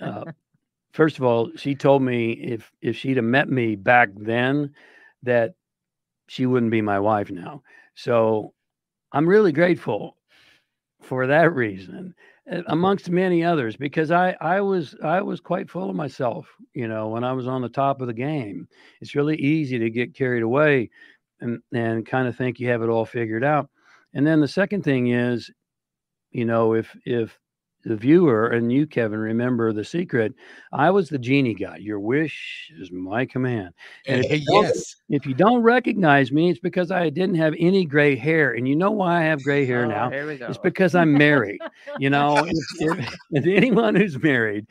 [0.00, 0.24] Uh,
[0.92, 4.74] first of all, she told me if if she'd have met me back then,
[5.22, 5.54] that
[6.28, 7.62] she wouldn't be my wife now.
[7.94, 8.54] So
[9.12, 10.16] I'm really grateful
[11.00, 12.14] for that reason
[12.66, 17.08] amongst many others because I I was I was quite full of myself, you know,
[17.08, 18.68] when I was on the top of the game.
[19.00, 20.90] It's really easy to get carried away
[21.42, 23.68] and and kind of think you have it all figured out.
[24.14, 25.50] And then the second thing is,
[26.30, 27.38] you know, if if
[27.84, 30.32] the viewer and you, Kevin, remember the secret.
[30.72, 31.78] I was the genie guy.
[31.78, 33.70] Your wish is my command.
[34.06, 34.96] And if yes.
[35.08, 38.52] If you don't recognize me, it's because I didn't have any gray hair.
[38.52, 40.10] And you know why I have gray hair Oh, now?
[40.10, 40.46] Here we go.
[40.46, 41.60] It's because I'm married.
[41.98, 44.66] you know, if, if, if anyone who's married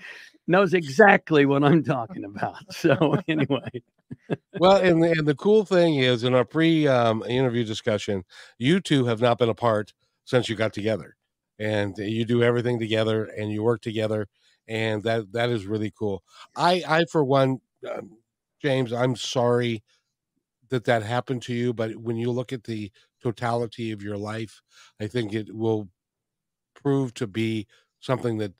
[0.47, 2.57] knows exactly what I'm talking about.
[2.71, 3.83] So anyway,
[4.57, 8.23] well, and the, and the cool thing is, in our pre-interview discussion,
[8.57, 9.93] you two have not been apart
[10.25, 11.15] since you got together,
[11.59, 14.27] and you do everything together, and you work together,
[14.67, 16.23] and that that is really cool.
[16.55, 18.17] I, I for one, um,
[18.61, 19.83] James, I'm sorry
[20.69, 24.61] that that happened to you, but when you look at the totality of your life,
[24.99, 25.89] I think it will
[26.73, 27.67] prove to be
[27.99, 28.53] something that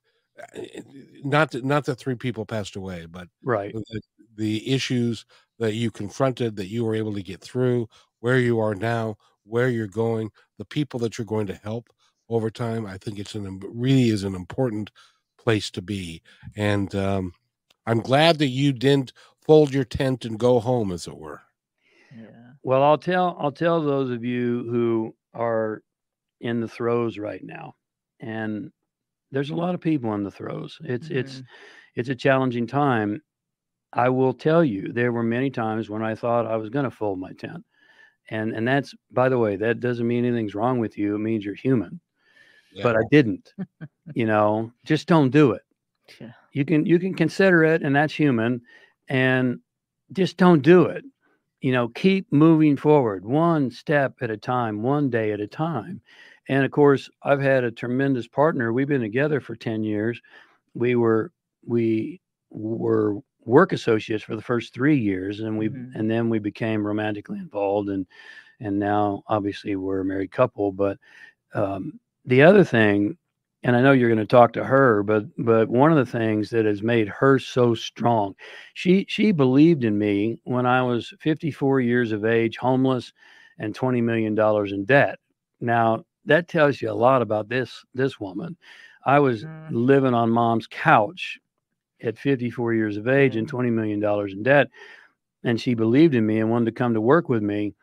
[1.24, 3.74] not that, not that three people passed away, but right.
[3.74, 4.02] the,
[4.36, 5.26] the issues
[5.60, 7.88] that you confronted that you were able to get through,
[8.20, 11.90] where you are now, where you're going, the people that you're going to help
[12.30, 12.86] over time.
[12.86, 14.92] I think it's an really is an important
[15.38, 16.22] place to be,
[16.56, 17.34] and um,
[17.86, 19.14] I'm glad that you didn't
[19.46, 21.42] fold your tent and go home, as it were.
[22.16, 22.54] Yeah.
[22.64, 25.82] Well, I'll tell I'll tell those of you who are
[26.40, 27.76] in the throes right now,
[28.20, 28.72] and
[29.32, 30.78] there's a lot of people in the throes.
[30.84, 31.46] It's it's Mhm.
[31.96, 33.22] it's a challenging time.
[33.94, 36.92] I will tell you, there were many times when I thought I was going to
[36.92, 37.66] fold my tent,
[38.30, 41.16] and and that's by the way, that doesn't mean anything's wrong with you.
[41.16, 42.00] It means you're human.
[42.84, 43.54] But I didn't.
[44.16, 45.64] you know, just don't do it.
[46.20, 46.32] Yeah.
[46.54, 48.62] You can you can consider it, and that's human,
[49.10, 49.60] and
[50.14, 51.06] just don't do it.
[51.62, 56.02] You know, keep moving forward, one step at a time, one day at a time.
[56.50, 58.74] And of course, I've had a tremendous partner.
[58.74, 60.22] We've been together for 10 years.
[60.74, 61.32] We were
[61.66, 65.96] we were work associates for the first three years and we Mhm.
[65.96, 68.08] and then we became romantically involved and
[68.62, 70.72] and now obviously we're a married couple.
[70.74, 71.00] But
[71.54, 73.18] um, the other thing,
[73.64, 76.50] and I know you're going to talk to her, but but one of the things
[76.52, 78.36] that has made her so strong,
[78.74, 83.14] she she believed in me when I was 54 years of age, homeless,
[83.60, 85.20] and 20 million dollars in debt.
[85.60, 88.58] Now that tells you a lot about this this woman.
[89.06, 89.76] I was Mm.
[89.76, 91.40] living on mom's couch
[92.04, 93.50] at 54 years of age and Mm.
[93.50, 94.70] 20 million dollars in debt,
[95.44, 97.74] and she believed in me and wanted to come to work with me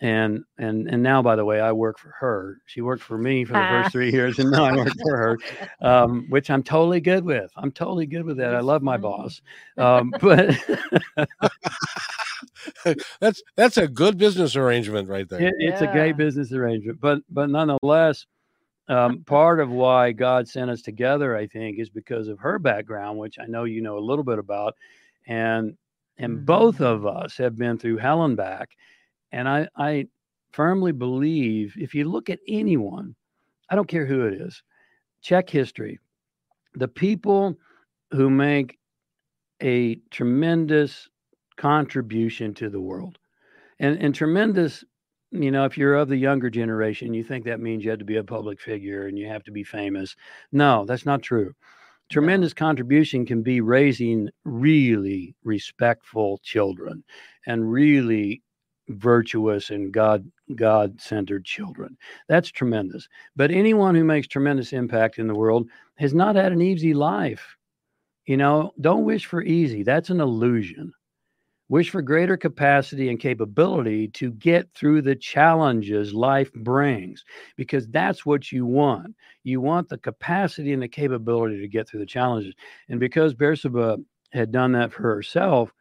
[0.00, 3.44] and and and now by the way i work for her she worked for me
[3.44, 3.68] for the Ah.
[3.68, 5.38] first three years and now i work for her
[5.82, 9.40] um, which i'm totally good with i'm totally good with that i love my boss
[9.78, 10.56] um, but
[13.20, 15.40] that's that's a good business arrangement right there.
[15.40, 15.92] it, it's a Yeah.
[15.92, 18.26] great business arrangement but but nonetheless
[18.88, 23.18] um, part of why god sent us together i think is because of her background
[23.18, 24.74] which i know you know a little bit about
[25.26, 25.76] and
[26.18, 28.70] and both of us have been through hell and back
[29.32, 30.06] and i i
[30.52, 33.14] firmly believe if you look at anyone
[33.70, 34.62] i don't care who it is
[35.22, 35.98] check history
[36.74, 37.56] the people
[38.10, 38.78] who make
[39.62, 41.08] a tremendous
[41.56, 43.18] contribution to the world.
[43.78, 44.84] And and tremendous
[45.30, 48.04] you know if you're of the younger generation you think that means you have to
[48.04, 50.16] be a public figure and you have to be famous.
[50.52, 51.54] No that's not true.
[52.10, 57.02] Tremendous contribution can be raising really respectful children
[57.46, 58.42] and really
[58.88, 61.96] virtuous and god god centered children.
[62.28, 63.08] That's tremendous.
[63.34, 67.56] But anyone who makes tremendous impact in the world has not had an easy life.
[68.26, 69.82] You know don't wish for easy.
[69.82, 70.92] That's an illusion
[71.68, 77.24] wish for greater capacity and capability to get through the challenges life brings
[77.56, 79.14] because that's what you want.
[79.44, 82.54] You want the capacity and the capability to get through the challenges.
[82.88, 85.72] And because Bersabeh had done that for herself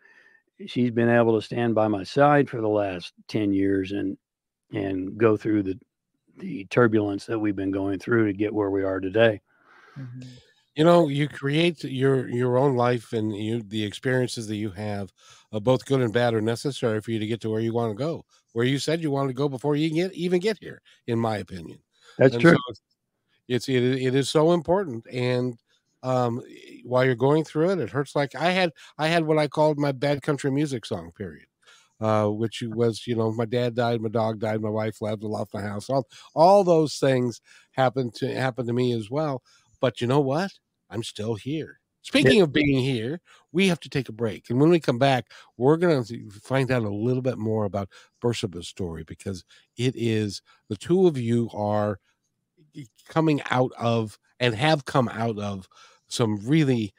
[0.68, 4.18] she's been able to stand by my side for the last 10 years and
[4.74, 5.80] and go through the
[6.38, 9.42] the turbulence that we've been going through to get where we are today.
[10.00, 10.42] Mhm.
[10.76, 15.12] you know you create your your own life and you the experiences that you have
[15.54, 17.92] uh, both good and bad are necessary for you to get to where you want
[17.92, 20.82] to go where you said you wanted to go before you get even get here
[21.08, 21.80] in my opinion.
[22.18, 22.52] That's And true.
[22.52, 22.82] so it's,
[23.48, 25.58] it's it, it is so important and
[26.04, 26.42] um
[26.86, 29.78] while you're going through it it hurts like i had i had what i called
[29.80, 31.46] my bad country music song period
[32.02, 35.28] uh which was you know my dad died my dog died my wife left I
[35.28, 39.42] lost my house all all those things happened to happen to me as well
[39.82, 40.52] but you know what?
[40.90, 43.22] I'm still here Speaking of being here,
[43.54, 44.50] we have to take a break.
[44.50, 47.88] And when we come back, we're going to find out a little bit more about
[48.22, 49.46] Bersabeh's story because
[49.78, 52.00] it is the two of you are
[53.08, 55.70] coming out of and have come out of
[56.10, 56.94] some really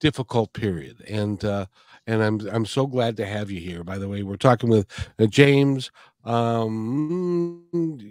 [0.00, 1.00] difficult period.
[1.08, 1.66] And, uh,
[2.08, 3.84] and I'm I'm so glad to have you here.
[3.84, 4.88] By the way, we're talking with
[5.20, 5.92] uh, James.
[6.24, 7.64] Um,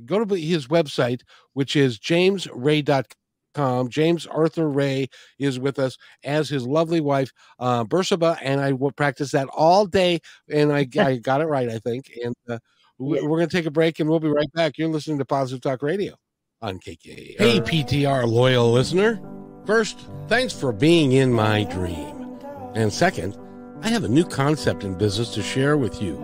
[0.05, 3.03] go to his website, which is jamesray.com
[3.53, 3.89] com.
[3.89, 5.07] James Arthur Ray
[5.39, 9.85] is with us as his lovely wife, uh, Bersabeh, and I will practice that all
[9.85, 10.19] day.
[10.49, 12.11] And I, I got it right, I think.
[12.23, 12.59] And uh,
[12.97, 14.77] we're going to take a break and we'll be right back.
[14.77, 16.13] You're listening to Positive Talk Radio
[16.61, 17.37] on KK.
[17.37, 19.21] Hey, PTR loyal listener.
[19.65, 22.39] First, thanks for being in my dream.
[22.75, 23.37] And second,
[23.81, 26.19] I have a new concept in business to share with you.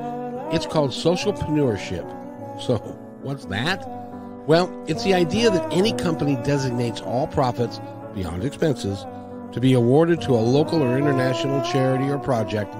[0.52, 2.62] It's called socialpreneurship.
[2.62, 2.78] So,
[3.22, 3.84] what's that?
[4.48, 7.82] Well, it's the idea that any company designates all profits
[8.16, 9.06] beyond expenses
[9.52, 12.74] to be awarded to a local or international charity or project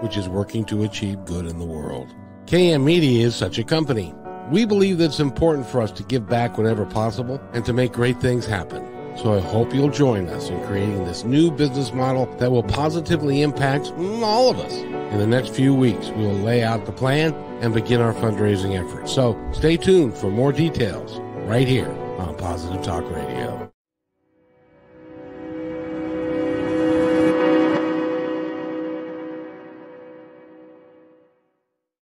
[0.00, 2.14] which is working to achieve good in the world.
[2.46, 4.14] KM Media is such a company.
[4.52, 7.92] We believe that it's important for us to give back whenever possible and to make
[7.92, 8.87] great things happen.
[9.22, 13.42] So I hope you'll join us in creating this new business model that will positively
[13.42, 14.72] impact all of us.
[14.72, 18.78] In the next few weeks, we will lay out the plan and begin our fundraising
[18.78, 19.12] efforts.
[19.12, 23.72] So stay tuned for more details right here on Positive Talk Radio.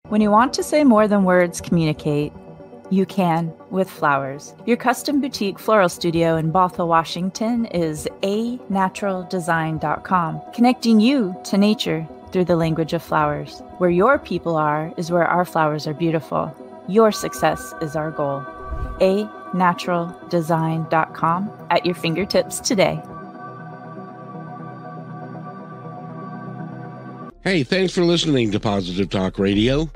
[0.08, 2.34] When you want to say more than words communicate,
[2.90, 4.54] you can with flowers.
[4.66, 12.06] Your custom boutique floral studio in Bothell, Washington is a naturaldesign.com, connecting you to nature
[12.32, 13.60] through the language of flowers.
[13.78, 16.54] Where your people are is where our flowers are beautiful.
[16.88, 18.44] Your success is our goal.
[19.00, 23.00] A naturaldesign.com at your fingertips today.
[27.42, 29.88] Hey, thanks for listening to Positive Talk Radio.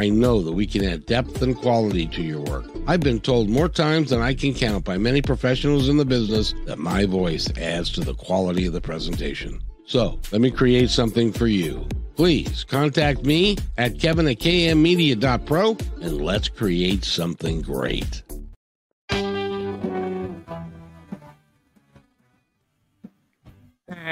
[0.00, 2.64] I know that we can add depth and quality to your work.
[2.86, 6.54] I've been told more times than I can count by many professionals in the business
[6.64, 9.60] that my voice adds to the quality of the presentation.
[9.84, 11.86] So let me create something for you.
[12.16, 18.22] Please contact me at kevin at kmmedia.pro and let's create something great.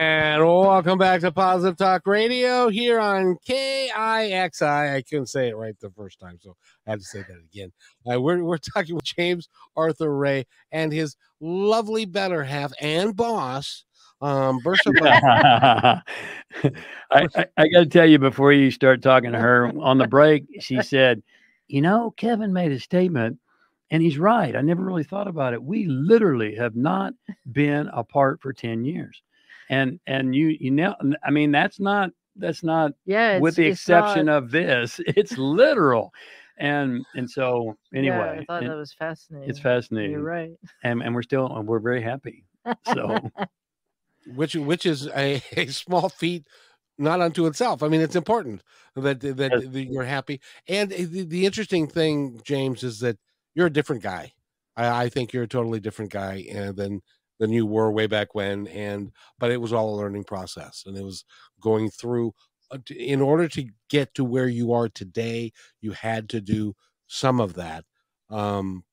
[0.00, 4.94] And welcome back to Positive Talk Radio here on KIXI.
[4.94, 6.54] I couldn't say it right the first time, so
[6.86, 7.72] I had to say that again.
[8.08, 13.86] Uh, we're, we're talking with James Arthur Ray and his lovely better half and boss,
[14.22, 16.00] um, I,
[17.10, 20.44] I, I got to tell you before you start talking to her on the break,
[20.60, 21.24] she said,
[21.66, 23.40] You know, Kevin made a statement
[23.90, 24.54] and he's right.
[24.54, 25.62] I never really thought about it.
[25.64, 27.14] We literally have not
[27.50, 29.22] been apart for 10 years
[29.68, 34.26] and and you you know i mean that's not that's not yeah with the exception
[34.26, 34.44] not...
[34.44, 36.12] of this it's literal
[36.58, 40.52] and and so anyway yeah, i thought that was fascinating it's fascinating you're right
[40.82, 42.44] and and we're still we're very happy
[42.92, 43.18] so
[44.34, 46.46] which which is a, a small feat
[46.98, 47.82] not unto itself.
[47.82, 48.62] I mean, it's important
[48.96, 50.40] that that, that you're happy.
[50.66, 53.18] And eh, the, the, interesting thing, James, is that
[53.54, 54.32] you're a different guy.
[54.76, 57.02] I, I think you're a totally different guy and than
[57.38, 60.96] than you were way back when and but it was all a learning process and
[60.96, 61.24] it was
[61.60, 62.32] going through
[62.70, 66.74] uh, in order to get to where you are today you had to do
[67.06, 67.84] some of that
[68.30, 68.84] um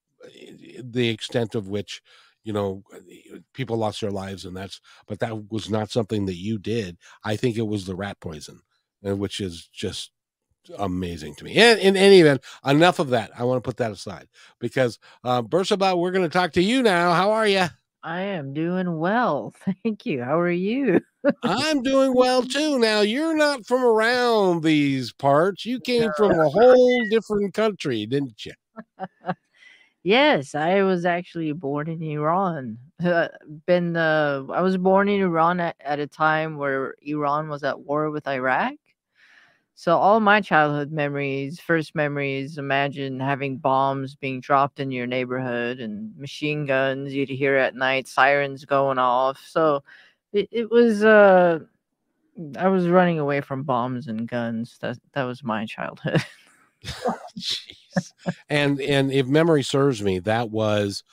[0.84, 2.01] the extent of which
[2.43, 2.84] you know
[3.53, 7.36] people lost their lives and that's but that was not something that you did i
[7.36, 8.62] think it was the rat poison
[9.08, 10.12] uh, which is just
[10.77, 11.55] amazing to me.
[11.55, 13.31] And in any event, enough of that.
[13.38, 14.27] I want to put that aside
[14.60, 17.13] because uh, Bersabeh, we're going to talk to you now.
[17.13, 17.67] How are you?
[18.06, 19.51] I am doing well.
[19.84, 20.24] Thank you.
[20.24, 21.01] How are you?
[21.41, 22.78] I'm doing well too.
[22.78, 25.66] Now, you're not from around these parts.
[25.66, 28.53] You came from a whole different country, didn't you?
[30.03, 32.78] yes, I was actually born in Iran.
[33.03, 33.30] Uh,
[33.66, 37.80] been uh, I was born in Iran at, at a time where Iran was at
[37.80, 38.74] war with Iraq.
[39.78, 45.82] So all my childhood memories, first memories, imagine having bombs being dropped in your neighborhood
[45.82, 49.38] and machine guns you'd hear at night, sirens going off.
[49.45, 49.84] So
[50.32, 51.59] it, it was uh
[52.57, 54.78] I was running away from bombs and guns.
[54.80, 56.23] That that was my childhood.
[57.38, 58.13] Jeez.
[58.49, 61.03] and and if memory serves me, that was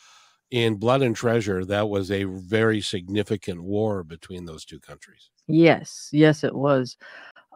[0.53, 1.65] in Blood and Treasure.
[1.65, 5.31] That was a very significant war between those two countries.
[5.49, 6.97] Yes, yes, it was.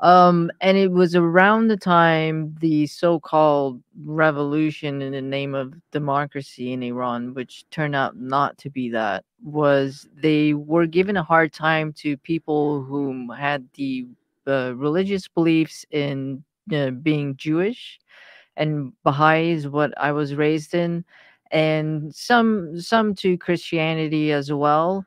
[0.03, 6.72] Um, and it was around the time the so-called revolution in the name of democracy
[6.74, 11.53] in Iran, which turned out not to be that, was they were given a hard
[11.53, 14.07] time to people who had the
[14.47, 16.44] uh, religious beliefs in
[16.74, 17.99] uh, being Jewish,
[18.59, 21.05] and Baha'i is what I was raised in,
[21.53, 25.07] and some some to Christianity as well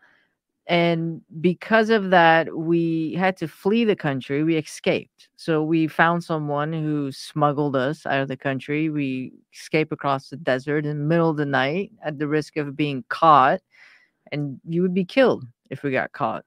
[0.70, 5.28] and because of that we had to flee the country we escaped.
[5.36, 8.92] So we found someone who smuggled us out of the country.
[8.92, 12.78] We escaped across the desert in the middle of the night at the risk of
[12.78, 13.62] being caught
[14.32, 16.46] and you would be killed if we got caught.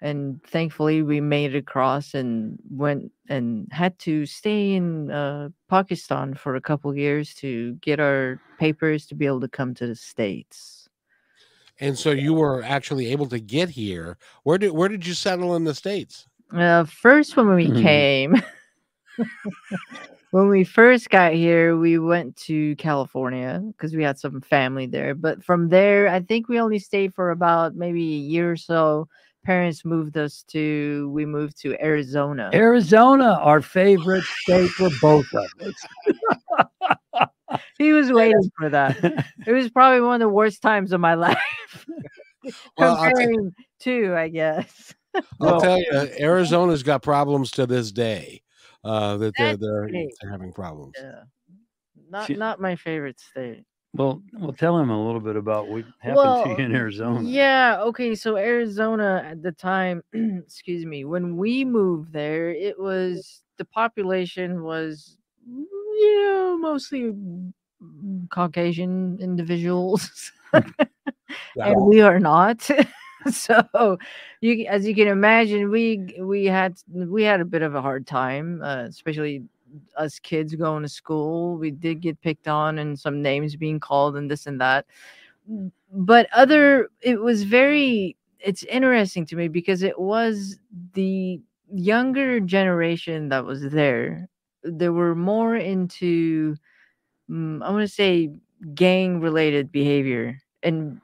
[0.00, 6.34] And thankfully we made it across and went and had to stay in uh, pakistan
[6.34, 9.96] for a couple years to get our papers to be able to come to the
[9.96, 10.77] states
[11.80, 14.18] and so you were actually able to get here.
[14.42, 16.28] Where did where did you settle in the states?
[16.52, 17.82] Uh, first, when we mm-hmm.
[17.82, 18.42] came,
[20.30, 25.14] when we first got here, we went to California because we had some family there.
[25.14, 29.08] But from there, I think we only stayed for about maybe a year or so.
[29.44, 32.50] Parents moved us to we moved to Arizona.
[32.52, 36.97] Arizona, our favorite state for both of us.
[37.78, 38.96] he was waiting for that.
[39.46, 41.38] It was probably one of the worst times of my life.
[42.76, 44.94] well, Comparing to, I guess.
[45.14, 48.42] I'll well, tell you, Arizona's got problems to this day.
[48.84, 50.94] Uh, that they're they're, they're, having problems.
[50.98, 51.22] Yeah.
[52.10, 53.64] Not not my favorite state.
[53.94, 57.22] Well, well, tell him a little bit about what happened well, to you in Arizona.
[57.22, 57.80] Yeah.
[57.80, 58.14] Okay.
[58.14, 64.62] So Arizona at the time, excuse me, when we moved there, it was the population
[64.62, 65.18] was
[65.98, 67.12] you know, mostly
[68.30, 70.32] Caucasian individuals.
[70.52, 72.68] and we are not.
[73.30, 73.98] so
[74.40, 78.06] you as you can imagine we we had we had a bit of a hard
[78.06, 79.42] time uh, especially
[79.96, 84.16] us kids going to school we did get picked on and some names being called
[84.16, 84.86] and this and that
[85.92, 90.58] but other it was very it's interesting to me because it was
[90.94, 91.40] the
[91.74, 94.28] younger generation that was there
[94.64, 96.56] they were more into
[97.30, 98.30] um, I want to say
[98.74, 101.00] gang related behavior and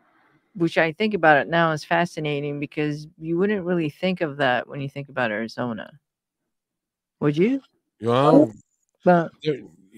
[0.55, 4.69] which I think about it now is fascinating because you wouldn't really think of that
[4.69, 5.91] when you think about Arizona.
[7.21, 7.61] Would you?
[8.01, 8.53] Well,
[9.05, 9.33] but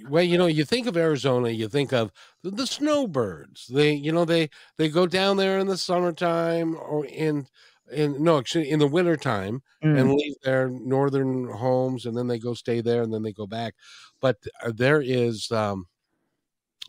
[0.09, 3.66] well, you know, you think of Arizona, you think of the, the snowbirds.
[3.66, 7.46] They, you know, they they go down there in the summertime or in
[7.93, 9.99] in no actually in the wintertime mm.
[9.99, 13.47] and leave their northern homes and then they go stay there and then they go
[13.47, 13.74] back
[14.20, 15.87] but uh, there is um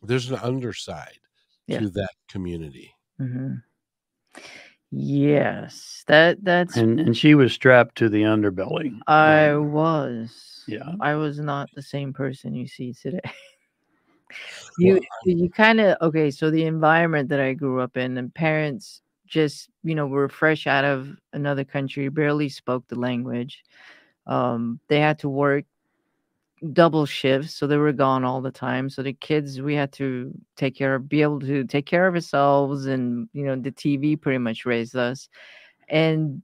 [0.03, 1.19] there's an underside
[1.67, 1.79] yeah.
[1.79, 3.55] to that community mm-hmm.
[4.91, 10.93] yes that that's and and she was strapped to the underbelly i um, was yeah
[10.99, 13.19] i was not the same person you see today
[14.79, 18.33] you well, you kind of okay so the environment that i grew up in and
[18.33, 23.63] parents just you know were fresh out of another country barely spoke the language.
[24.27, 25.65] Um, they had to work
[26.73, 28.89] double shifts so they were gone all the time.
[28.89, 32.15] So the kids we had to take care of be able to take care of
[32.15, 35.29] ourselves and you know the tv pretty much raised us.
[35.89, 36.41] And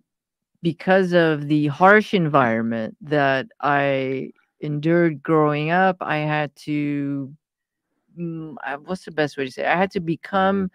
[0.64, 4.32] because of the harsh environment that i
[4.62, 7.34] endured growing up i had to
[8.20, 8.56] mm,
[8.86, 9.68] what's the best way to say it?
[9.68, 10.72] i had to become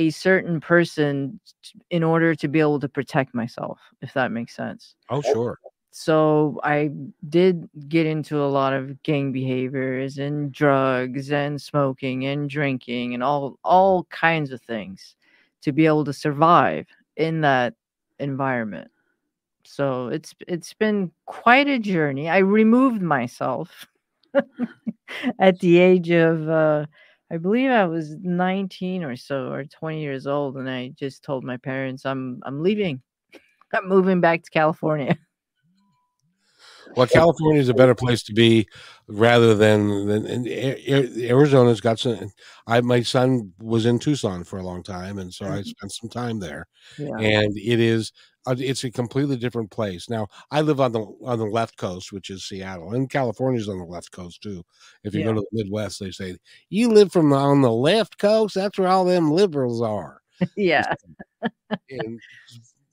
[0.00, 1.38] a certain person
[1.90, 4.94] in order to be able to protect myself, if that makes sense.
[5.10, 5.60] Oh, sure.
[5.90, 6.90] So I
[7.28, 13.22] did get into a lot of gang behaviors and drugs and smoking and drinking and
[13.22, 15.16] all all kinds of things
[15.62, 16.86] to be able to survive
[17.16, 17.74] in that
[18.20, 18.90] environment.
[19.64, 22.30] So it's it's been quite a journey.
[22.30, 23.86] I removed myself
[25.40, 26.86] at the age of uh,
[27.32, 31.44] I believe I was 19 or so or 20 years old and I just told
[31.44, 33.02] my parents I'm I'm leaving.
[33.72, 35.16] I'm moving back to California.
[36.96, 38.66] Well, California is a better place to be
[39.10, 42.30] rather than than Arizona's got some.
[42.66, 45.54] I my son was in Tucson for a long time, and so mm-hmm.
[45.54, 46.66] I spent some time there.
[46.98, 47.16] Yeah.
[47.18, 48.12] And it is
[48.46, 50.08] uh, it's a completely different place.
[50.08, 53.78] Now, I live on the on the left coast, which is Seattle, and California's on
[53.78, 54.64] the left coast too.
[55.04, 55.26] If you yeah.
[55.26, 56.36] go to the Midwest, they say
[56.68, 58.54] you live from the, on the left coast.
[58.54, 60.20] That's where all them liberals are.
[60.56, 60.94] yeah.
[61.90, 62.20] and,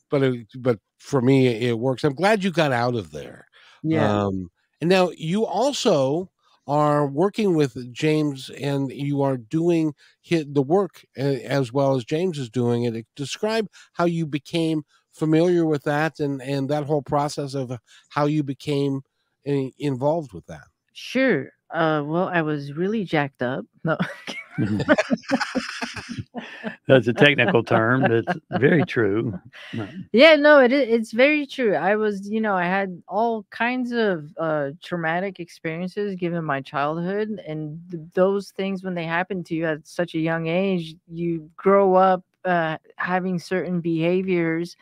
[0.09, 2.03] but it, but for me, it works.
[2.03, 3.47] I'm glad you got out of there.
[3.83, 4.23] Yeah.
[4.23, 4.49] Um,
[4.81, 6.29] and now you also
[6.67, 9.93] are working with James and you are doing
[10.29, 13.05] the work as well as James is doing it.
[13.15, 17.71] Describe how you became familiar with that and, and that whole process of
[18.09, 19.01] how you became
[19.45, 20.65] involved with that.
[20.93, 21.51] Sure.
[21.69, 23.65] Uh, well, I was really jacked up.
[23.83, 23.97] No.
[26.87, 28.07] That's a technical term.
[28.07, 29.37] That's very true.
[30.11, 31.75] Yeah, no, it it's very true.
[31.75, 37.41] I was, you know, I had all kinds of uh, traumatic experiences given my childhood,
[37.45, 41.49] and th- those things when they happen to you at such a young age, you
[41.55, 44.77] grow up uh, having certain behaviors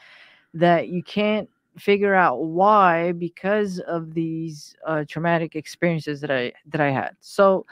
[0.54, 6.82] that you can't figure out why because of these uh, traumatic experiences that I that
[6.82, 7.16] I had.
[7.20, 7.66] So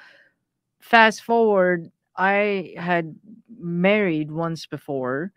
[0.84, 3.16] fast forward, I had
[3.58, 5.32] married once before,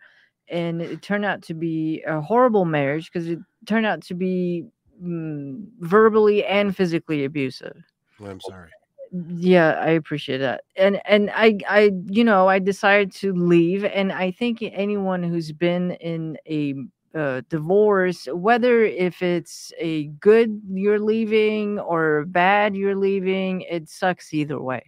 [0.49, 4.65] and it turned out to be a horrible marriage because it turned out to be
[5.01, 7.77] mm, verbally and physically abusive.
[8.19, 8.69] Well, I'm sorry.
[9.11, 10.63] Yeah, I appreciate that.
[10.75, 15.51] And and I I you know, I decided to leave and I think anyone who's
[15.53, 16.73] been in a
[17.17, 24.33] uh, divorce, whether if it's a good you're leaving or bad you're leaving, it sucks
[24.33, 24.83] either way.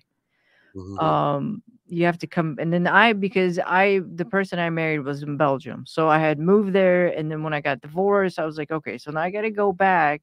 [0.76, 1.00] Mm-hmm.
[1.00, 5.24] Um, you have to come, and then I because I the person I married was
[5.24, 8.58] in Belgium, so I had moved there, and then when I got divorced, I was
[8.58, 10.22] like, okay, so now I got to go back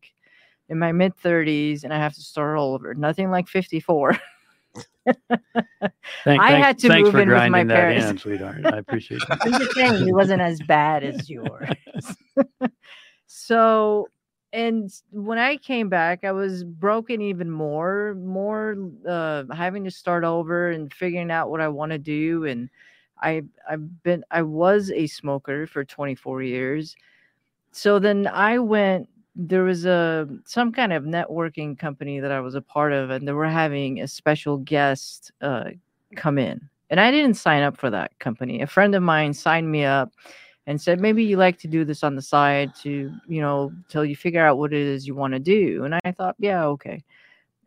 [0.68, 2.94] in my mid 30s, and I have to start all over.
[2.94, 4.18] Nothing like 54.
[6.24, 8.06] Thank, I had to move in with my parents.
[8.06, 8.64] In, sweetheart.
[8.64, 10.08] I appreciate it.
[10.08, 11.70] It wasn't as bad as yours.
[13.26, 14.08] so,
[14.56, 18.74] and when I came back, I was broken even more, more
[19.06, 22.46] uh, having to start over and figuring out what I want to do.
[22.46, 22.70] And
[23.20, 26.96] I, I've been, I was a smoker for 24 years.
[27.72, 32.54] So then I went there was a some kind of networking company that I was
[32.54, 35.64] a part of, and they were having a special guest uh,
[36.14, 38.62] come in, and I didn't sign up for that company.
[38.62, 40.14] A friend of mine signed me up
[40.66, 44.04] and said maybe you like to do this on the side to you know till
[44.04, 45.84] you figure out what it is you want to do.
[45.84, 47.02] And I thought, yeah, okay.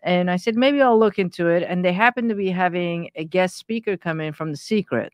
[0.03, 1.63] And I said maybe I'll look into it.
[1.63, 5.13] And they happened to be having a guest speaker come in from the secret.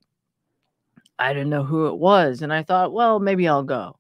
[1.20, 3.98] I didn't know who it was, and I thought, well, maybe I'll go.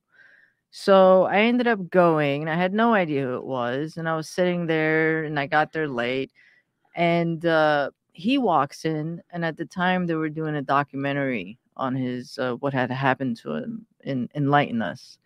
[0.78, 3.96] So I ended up going and I had no idea who it was.
[3.96, 6.34] And I was sitting there and I got there late.
[6.96, 9.22] And uh, he walks in.
[9.32, 13.38] And at the time, they were doing a documentary on his uh, what had happened
[13.38, 15.18] to him in Enlighten Us.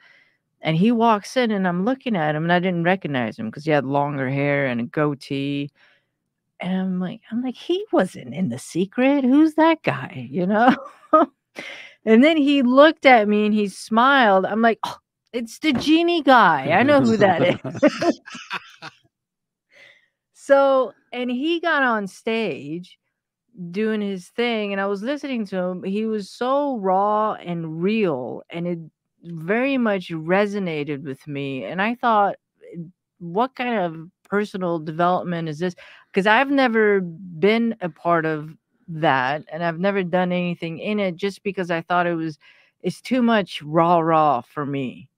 [0.61, 3.63] And he walks in and I'm looking at him and I didn't recognize him because
[3.63, 5.71] he had longer hair and a goatee.
[6.59, 9.23] And I'm like, I'm like, he wasn't in the secret.
[9.23, 10.27] Who's that guy?
[10.29, 10.75] You know?
[12.05, 14.45] and then he looked at me and he smiled.
[14.45, 14.97] I'm like, oh,
[15.31, 16.71] it's the genie guy.
[16.71, 18.19] I know who that is.
[20.33, 22.98] so, and he got on stage
[23.71, 25.83] doing his thing, and I was listening to him.
[25.83, 28.79] He was so raw and real, and it
[29.23, 31.65] very much resonated with me.
[31.65, 32.35] And I thought,
[33.19, 35.75] what kind of personal development is this?
[36.11, 38.55] Because I've never been a part of
[38.87, 42.37] that, and I've never done anything in it just because I thought it was
[42.81, 45.09] it's too much raw raw for me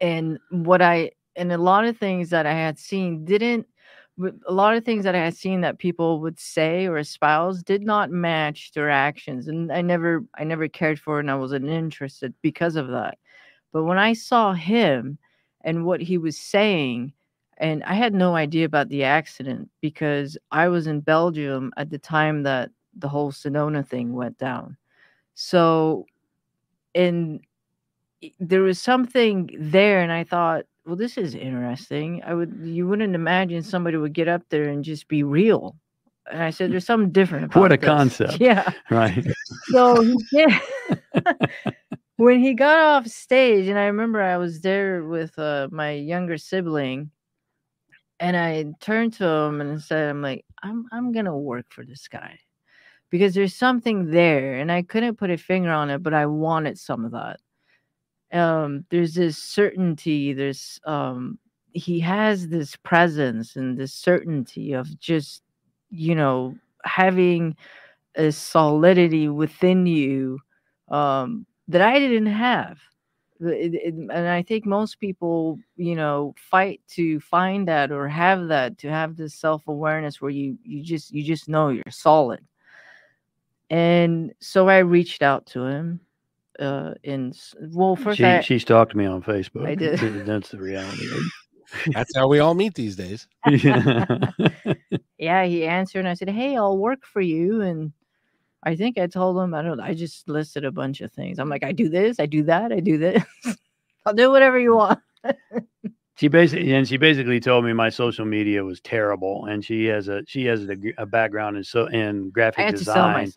[0.00, 3.66] and what I and a lot of things that I had seen didn't
[4.20, 7.82] a lot of things that I had seen that people would say or espouse did
[7.82, 12.34] not match their actions and I never I never cared for and I wasn't interested
[12.42, 13.18] because of that.
[13.72, 15.18] But when I saw him
[15.62, 17.12] and what he was saying
[17.58, 21.98] and I had no idea about the accident because I was in Belgium at the
[21.98, 24.76] time that the whole Sedona thing went down.
[25.34, 26.06] So
[26.94, 27.40] and
[28.22, 32.22] eh, there was something there and i thought well this is interesting.
[32.24, 35.76] I would you wouldn't imagine somebody would get up there and just be real.
[36.30, 37.86] And i said there's something different about what a this.
[37.86, 38.36] concept.
[38.40, 38.72] Yeah.
[38.90, 39.26] Right.
[39.70, 40.58] So yeah
[42.16, 46.38] when he got off stage and i remember i was there with uh, my younger
[46.38, 47.10] sibling
[48.20, 52.06] and i turned to him and said i'm like i'm i'm gonna work for this
[52.08, 52.38] guy
[53.10, 56.78] because there's something there and i couldn't put a finger on it but i wanted
[56.78, 57.40] some of that
[58.32, 61.38] um there's this certainty there's um
[61.72, 65.42] he has this presence and this certainty of just
[65.90, 66.54] you know
[66.84, 67.56] having
[68.16, 70.38] a solidity within you
[70.88, 72.78] um that i didn't have.
[73.40, 78.48] It, it, and i think most people you know fight to find that or have
[78.48, 82.40] that to have this self-awareness where you you just you just know you're solid.
[83.70, 86.00] And so i reached out to him
[86.58, 87.32] uh in
[87.70, 89.66] well first she I, she stalked me on Facebook.
[89.66, 89.98] I did.
[90.26, 91.06] That's the reality.
[91.92, 93.26] That's how we all meet these days.
[93.48, 94.04] yeah
[95.18, 97.62] yeah, he answered, and I said, hey, I'll work for you.
[97.62, 97.92] And
[98.62, 101.38] I think I told him, I don't I just listed a bunch of things.
[101.38, 103.24] I'm like, I do this, I do that, I do this.
[104.04, 104.98] I'll do whatever you want.
[106.22, 110.06] She basically and she basically told me my social media was terrible, and she has
[110.06, 113.32] a she has a, a background in so in graphic design,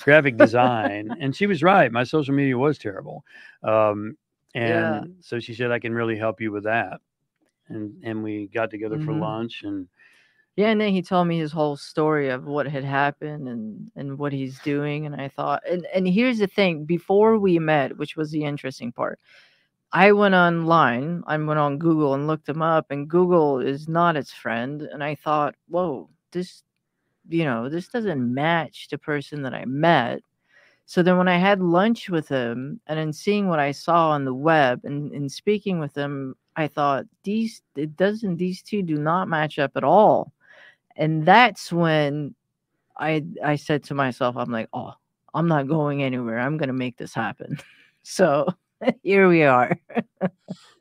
[0.00, 1.92] graphic design, and she was right.
[1.92, 3.24] My social media was terrible,
[3.62, 4.16] um,
[4.52, 5.02] and yeah.
[5.20, 6.98] so she said I can really help you with that,
[7.68, 9.06] and and we got together mm-hmm.
[9.06, 9.86] for lunch and.
[10.56, 14.18] Yeah, and then he told me his whole story of what had happened and and
[14.18, 18.16] what he's doing, and I thought, and and here's the thing: before we met, which
[18.16, 19.18] was the interesting part,
[19.94, 24.16] I went online, I went on Google and looked him up, and Google is not
[24.16, 24.82] its friend.
[24.82, 26.64] And I thought, whoa, this,
[27.28, 30.20] you know, this doesn't match the person that I met.
[30.86, 34.24] So then when I had lunch with him and in seeing what I saw on
[34.24, 38.96] the web and, in speaking with him, I thought these it doesn't these two do
[38.96, 40.32] not match up at all.
[40.96, 42.34] And that's when
[42.98, 44.94] I I said to myself, I'm like, oh,
[45.34, 46.40] I'm not going anywhere.
[46.40, 47.58] I'm gonna make this happen.
[48.06, 48.46] So
[49.02, 49.76] here we are.
[50.20, 50.30] well,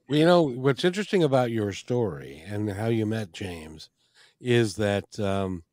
[0.09, 3.89] you know, what's interesting about your story and how you met James
[4.39, 5.63] is that, um,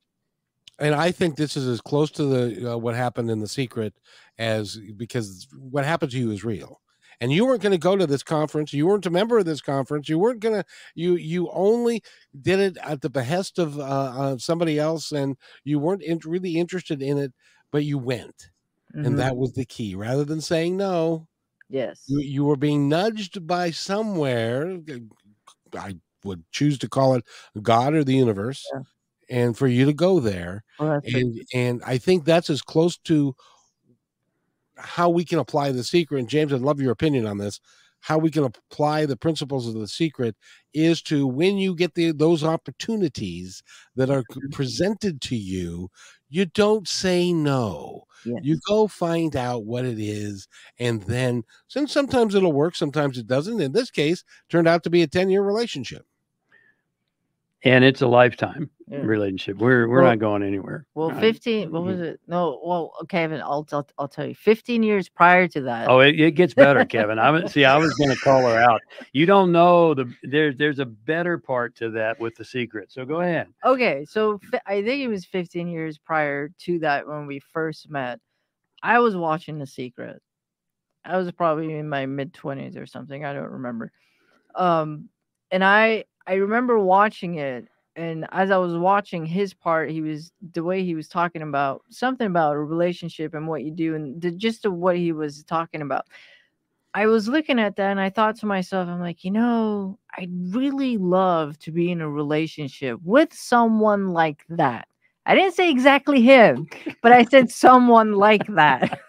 [0.78, 3.94] and I think this is as close to the uh, what happened in the secret
[4.38, 6.80] as because what happened to you is real
[7.20, 9.60] and you weren't going to go to this conference you weren't a member of this
[9.60, 10.64] conference you weren't going to
[10.94, 12.02] you you only
[12.40, 16.56] did it at the behest of uh, uh, somebody else and you weren't in, really
[16.56, 17.32] interested in it
[17.70, 18.50] but you went
[18.94, 19.04] mm-hmm.
[19.04, 21.28] and that was the key rather than saying no
[21.70, 22.02] Yes.
[22.06, 24.80] You, you were being nudged by somewhere.
[25.78, 27.24] I would choose to call it
[27.62, 28.82] God or the universe, yeah.
[29.30, 30.64] and for you to go there.
[30.80, 33.34] Oh, and and I think that's as close to
[34.76, 36.18] how we can apply the secret.
[36.18, 37.60] And James, I'd love your opinion on this.
[38.00, 40.34] How we can apply the principles of the secret
[40.72, 43.62] is to when you get the those opportunities
[43.94, 44.50] that are mm-hmm.
[44.50, 45.88] presented to you,
[46.30, 48.04] you don't say no.
[48.24, 48.40] Yes.
[48.42, 53.26] You go find out what it is, and then since sometimes it'll work, sometimes it
[53.26, 53.60] doesn't.
[53.60, 56.04] In this case, turned out to be a 10 year relationship.
[57.62, 58.98] And it's a lifetime yeah.
[58.98, 59.58] relationship.
[59.58, 60.86] We're we're well, not going anywhere.
[60.94, 61.20] Well, right?
[61.20, 62.04] 15, what was mm-hmm.
[62.04, 62.20] it?
[62.26, 64.34] No, well, Kevin, I'll, I'll, I'll tell you.
[64.34, 65.88] 15 years prior to that.
[65.88, 67.18] Oh, it, it gets better, Kevin.
[67.18, 68.80] I see, I was going to call her out.
[69.12, 72.90] You don't know the there's there's a better part to that with the secret.
[72.90, 73.48] So go ahead.
[73.64, 78.20] Okay, so I think it was 15 years prior to that when we first met.
[78.82, 80.22] I was watching The Secret.
[81.04, 83.24] I was probably in my mid 20s or something.
[83.24, 83.92] I don't remember.
[84.54, 85.08] Um,
[85.50, 87.66] and I I remember watching it,
[87.96, 91.82] and as I was watching his part, he was the way he was talking about
[91.90, 95.42] something about a relationship and what you do, and the, just of what he was
[95.42, 96.06] talking about.
[96.94, 100.30] I was looking at that and I thought to myself, I'm like, you know, I'd
[100.54, 104.86] really love to be in a relationship with someone like that.
[105.26, 106.68] I didn't say exactly him,
[107.02, 109.00] but I said someone like that.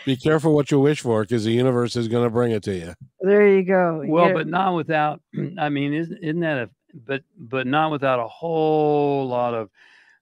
[0.06, 2.76] Be careful what you wish for because the universe is going to bring it to
[2.76, 2.94] you.
[3.22, 4.04] There you go.
[4.06, 4.34] Well, yeah.
[4.34, 5.22] but not without.
[5.60, 6.70] I mean, isn't isn't that a
[7.06, 9.70] but but not without a whole lot of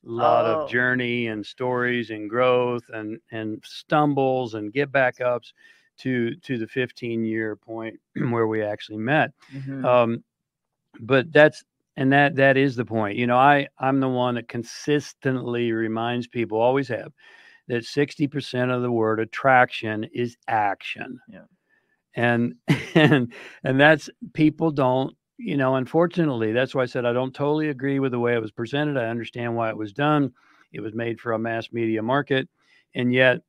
[0.03, 0.61] lot oh.
[0.61, 5.53] of journey and stories and growth and and stumbles and get back ups
[5.97, 7.99] to to the 15 year point
[8.29, 9.31] where we actually met.
[9.53, 9.85] Mm-hmm.
[9.85, 10.23] Um,
[10.99, 11.63] but that's
[11.95, 13.17] and that that is the point.
[13.17, 17.11] You know, I I'm the one that consistently reminds people, always have
[17.67, 21.19] that 60% of the word attraction is action.
[21.29, 21.45] Yeah.
[22.15, 22.55] And
[22.95, 27.69] and and that's people don't, you know, unfortunately, that's why I said I don't totally
[27.69, 28.97] agree with the way it was presented.
[28.97, 30.33] I understand why it was done.
[30.73, 32.49] It was made for a mass media market.
[32.95, 33.41] And yet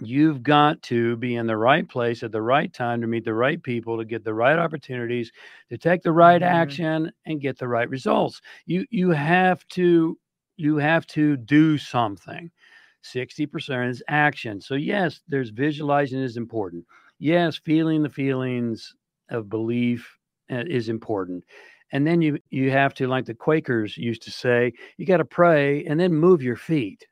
[0.00, 3.34] you've got to be in the right place at the right time to meet the
[3.34, 5.30] right people to get the right opportunities
[5.68, 6.54] to take the right mm-hmm.
[6.54, 10.18] action and get the right results you you have to
[10.56, 12.50] you have to do something
[13.02, 14.60] 60% is action.
[14.60, 16.84] So, yes, there's visualizing is important.
[17.18, 18.94] Yes, feeling the feelings
[19.30, 20.18] of belief
[20.50, 21.44] uh, is important.
[21.92, 25.24] And then you you have to, like the Quakers used to say, you got to
[25.24, 27.06] pray and then move your feet.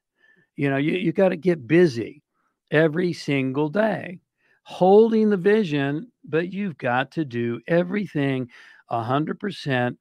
[0.57, 2.23] You know, you, you got to get busy
[2.71, 4.19] every single day,
[4.65, 8.49] holding the vision, but you've got to do everything
[8.89, 9.99] a hundred percent.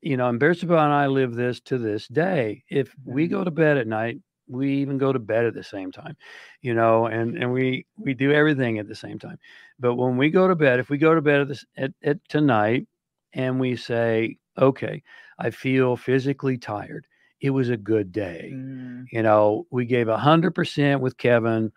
[0.00, 2.64] You know, and Bersabeh and I live this to this day.
[2.70, 3.34] If we mm-hmm.
[3.34, 4.18] go to bed at night,
[4.50, 6.16] we even go to bed at the same time
[6.60, 9.38] you know and and we we do everything at the same time
[9.78, 12.18] but when we go to bed if we go to bed at this at, at
[12.28, 12.86] tonight
[13.32, 15.02] and we say okay
[15.38, 17.06] i feel physically tired
[17.40, 19.04] it was a good day mm.
[19.10, 21.72] you know we gave a hundred percent with kevin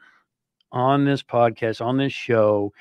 [0.72, 2.72] on this podcast on this show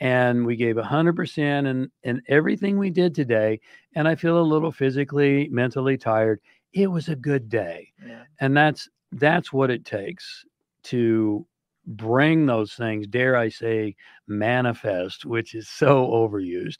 [0.00, 3.58] and we gave a hundred percent and and everything we did today
[3.94, 6.40] and i feel a little physically mentally tired
[6.72, 7.92] it was a good day.
[8.06, 8.24] Yeah.
[8.40, 10.44] And that's that's what it takes
[10.84, 11.46] to
[11.86, 13.96] bring those things, dare I say,
[14.26, 16.78] manifest, which is so overused,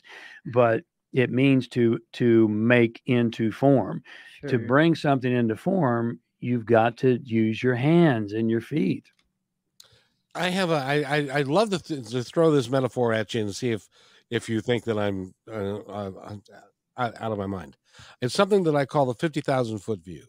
[0.53, 4.03] but it means to to make into form.
[4.41, 4.51] Sure.
[4.51, 9.07] To bring something into form, you've got to use your hands and your feet.
[10.35, 13.41] I have a I I I love to, th- to throw this metaphor at you
[13.41, 13.89] and see if
[14.31, 16.37] if you think that I'm uh, uh,
[16.97, 17.76] uh, out of my mind.
[18.20, 20.26] It's something that I call the fifty thousand foot view.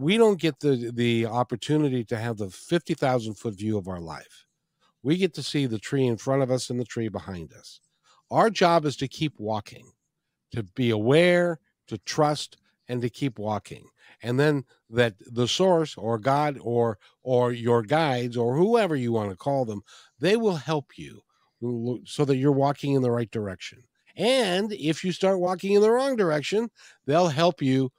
[0.00, 4.00] We don't get the the opportunity to have the fifty thousand foot view of our
[4.00, 4.46] life.
[5.02, 7.80] We get to see the tree in front of us and the tree behind us.
[8.30, 9.92] Our job is to keep walking,
[10.52, 12.56] to be aware, to trust,
[12.88, 13.88] and to keep walking
[14.22, 19.30] and then that the source or god or or your guides or whoever you want
[19.30, 19.82] to call them
[20.18, 21.22] they will help you
[22.04, 23.82] so that you're walking in the right direction
[24.16, 26.68] and if you start walking in the wrong direction
[27.06, 27.90] they'll help you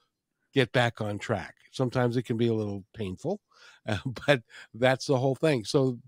[0.52, 3.40] get back on track sometimes it can be a little painful
[3.88, 4.42] uh, but
[4.74, 5.64] that's the whole thing.
[5.64, 5.98] So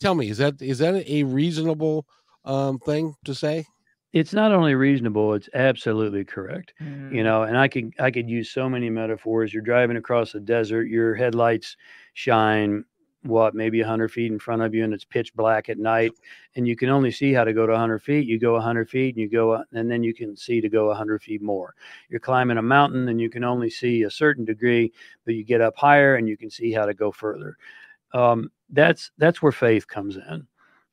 [0.00, 2.06] tell me is that is that a reasonable
[2.44, 3.66] um, thing to say?
[4.12, 7.14] It's not only reasonable it's absolutely correct mm.
[7.14, 9.54] you know and i could i could use so many metaphors.
[9.54, 11.76] You're driving across the desert your headlights
[12.14, 12.84] shine
[13.22, 16.12] what maybe 100 feet in front of you and it's pitch black at night
[16.56, 19.14] and you can only see how to go to 100 feet you go 100 feet
[19.14, 21.74] and you go and then you can see to go 100 feet more.
[22.08, 24.92] You're climbing a mountain and you can only see a certain degree
[25.24, 27.56] but you get up higher and you can see how to go further.
[28.12, 30.46] Um, that's that's where faith comes in.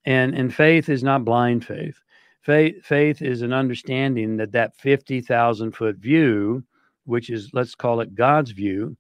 [0.06, 2.00] And and faith is not blind faith.
[2.48, 6.64] Faith, faith is an understanding that that 50,000 foot view,
[7.04, 8.96] which is, let's call it God's view,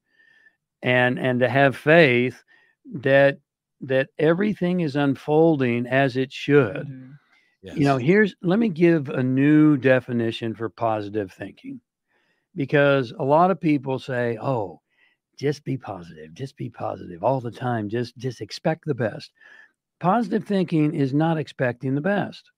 [0.81, 2.43] and, and to have faith
[2.93, 3.37] that,
[3.81, 6.87] that everything is unfolding as it should.
[6.87, 7.11] Mm-hmm.
[7.63, 7.77] Yes.
[7.77, 11.81] You know, here's, let me give a new definition for positive thinking
[12.55, 14.81] because a lot of people say, oh,
[15.37, 19.31] just be positive, just be positive all the time, just, just expect the best.
[19.99, 22.51] Positive thinking is not expecting the best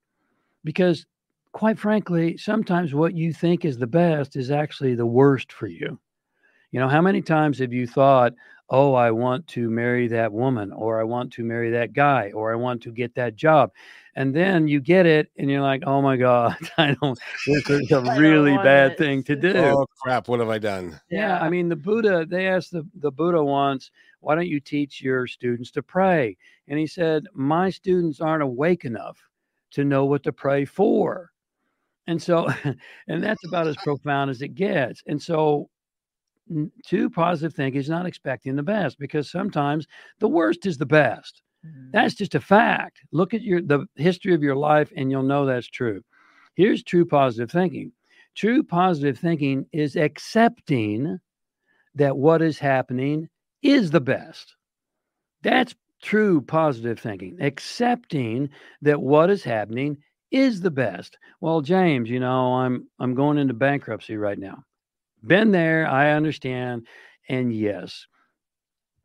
[0.64, 1.06] because
[1.52, 6.00] quite frankly, sometimes what you think is the best is actually the worst for you.
[6.72, 8.34] You know, how many times have you thought,
[8.70, 12.52] oh, I want to marry that woman, or I want to marry that guy, or
[12.52, 13.72] I want to get that job?
[14.16, 17.92] And then you get it, and you're like, oh my God, I don't, this is
[17.92, 18.98] a really bad it.
[18.98, 19.54] thing to do.
[19.56, 21.00] Oh, crap, what have I done?
[21.10, 21.40] Yeah.
[21.40, 23.92] I mean, the Buddha, they asked the, the Buddha once,
[24.22, 26.38] why don't you teach your students to pray?
[26.68, 29.18] And he said, my students aren't awake enough
[29.72, 31.32] to know what to pray for.
[32.08, 32.50] And so,
[33.08, 35.04] and that's about as profound as it gets.
[35.08, 35.70] And so,
[36.86, 39.88] two positive thinking is not expecting the best because sometimes
[40.20, 41.42] the worst is the best.
[41.66, 41.92] Mm-hmm.
[41.92, 43.02] That's just a fact.
[43.12, 46.02] Look at your the history of your life and you'll know that's true.
[46.56, 47.92] Here's true positive thinking.
[48.36, 51.20] True positive thinking is accepting
[51.96, 53.28] that what is happening
[53.62, 54.56] is the best.
[55.42, 58.50] That's true positive thinking, accepting
[58.82, 59.98] that what is happening
[60.32, 61.18] is the best.
[61.42, 64.64] Well, James, you know, I'm I'm going into bankruptcy right now.
[65.26, 66.88] Been there, I understand.
[67.28, 68.08] And yes,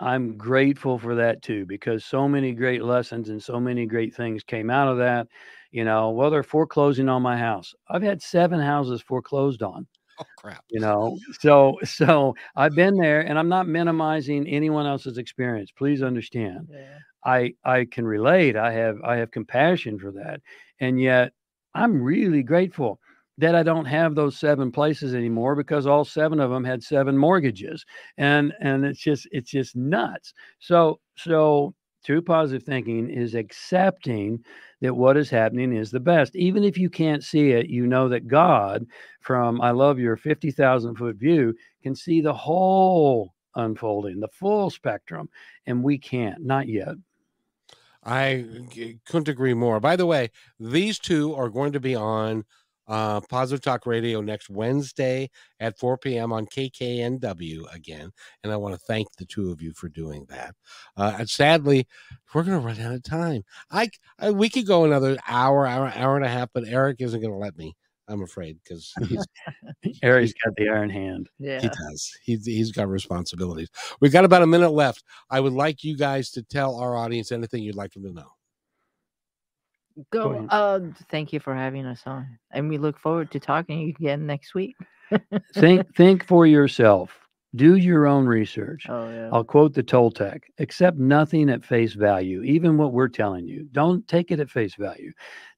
[0.01, 4.43] I'm grateful for that too, because so many great lessons and so many great things
[4.43, 5.29] came out of that.
[5.71, 7.75] You know, well, they're foreclosing on my house.
[7.89, 9.87] I've had seven houses foreclosed on.
[10.21, 10.65] Oh crap.
[10.71, 15.71] You know, so so I've been there and I'm not minimizing anyone else's experience.
[15.73, 16.69] Please understand.
[16.71, 16.99] Yeah.
[17.25, 18.57] I I can relate.
[18.57, 20.41] I have I have compassion for that.
[20.81, 21.33] And yet
[21.75, 23.01] I'm really grateful
[23.39, 27.16] that I don't have those seven places anymore because all seven of them had seven
[27.16, 27.85] mortgages.
[28.16, 30.32] And and it's just it's just nuts.
[30.61, 31.74] So so
[32.05, 34.45] true positive thinking is accepting
[34.82, 36.37] that what is happening is the best.
[36.37, 38.87] Even if you can't see it, you know that God,
[39.20, 45.28] from I love your 50,000 foot view, can see the whole unfolding, the full spectrum.
[45.66, 46.95] And we can't, not yet.
[48.03, 49.80] I uh, couldn't agree more.
[49.80, 50.30] By the way,
[50.61, 52.45] these two are going to be on
[52.87, 55.30] uh, Positive Talk Radio next Wednesday
[55.61, 56.32] at 4 p.m.
[56.32, 58.11] on KKNW again.
[58.43, 60.55] And I want to thank the two of you for doing that.
[60.97, 61.87] Uh, and sadly,
[62.35, 63.43] we're going to run out of time.
[63.70, 67.20] I, I, we could go another hour, hour, hour and a half, but Eric isn't
[67.20, 67.74] going to let me.
[68.07, 69.26] I'm afraid because he's
[70.03, 71.30] Eric's got the iron hand.
[71.39, 72.12] Yeah, he does.
[72.22, 73.70] He's he's got responsibilities.
[74.01, 75.03] We've got about a minute left.
[75.30, 78.32] I would like you guys to tell our audience anything you'd like them to know.
[80.11, 80.47] Go.
[80.51, 80.80] Uh,
[81.11, 84.76] thank you for having us on, and we look forward to talking again next week.
[85.55, 87.18] think think for yourself.
[87.55, 88.86] Do your own research.
[88.88, 89.28] Oh, yeah.
[89.32, 93.68] I'll quote the Toltec accept nothing at face value, even what we're telling you.
[93.70, 95.12] Don't take it at face value.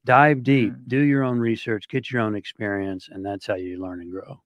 [0.04, 0.88] Dive deep, mm.
[0.88, 4.38] do your own research, get your own experience, and that's how you learn and grow.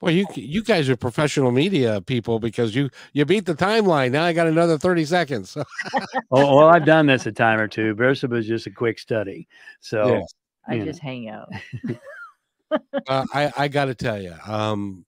[0.00, 4.12] Well, you you guys are professional media people because you you beat the timeline.
[4.12, 5.56] Now I got another thirty seconds.
[6.30, 7.94] oh, well, I've done this a time or two.
[7.94, 9.46] Bersabeh was just a quick study,
[9.80, 10.34] so yes.
[10.66, 11.50] I just hang out.
[12.70, 15.04] uh, I I got to tell you, um,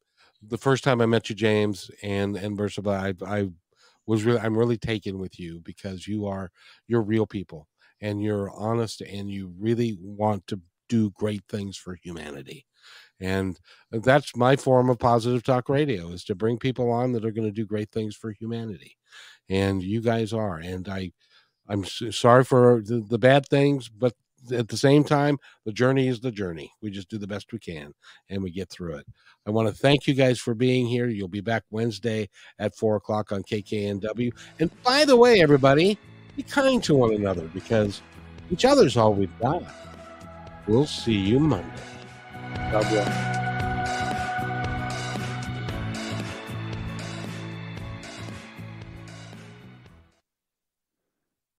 [0.47, 3.49] the first time I met you, James and and Bersabeh, I I
[4.07, 6.51] was really I'm really taken with you because you are
[6.86, 7.66] you're real people
[8.03, 12.66] and you're honest and you really want to do great things for humanity
[13.22, 13.58] and
[13.94, 17.30] uh, that's my form of positive talk radio is to bring people on that are
[17.30, 18.96] going to do great things for humanity.
[19.48, 21.12] And you guys are and i
[21.68, 24.14] i'm sorry for the, the bad things but
[24.52, 26.72] at the same time the journey is the journey.
[26.82, 27.92] We just do the best we can
[28.28, 29.06] and we get through it.
[29.46, 31.06] I want to thank you guys for being here.
[31.06, 35.96] You'll be back wednesday at four o'clock on kknw and by the way everybody
[36.36, 38.02] be kind to one another because
[38.50, 39.62] each other's all we've got.
[40.66, 41.92] We'll see you monday
[42.72, 43.51] God bless.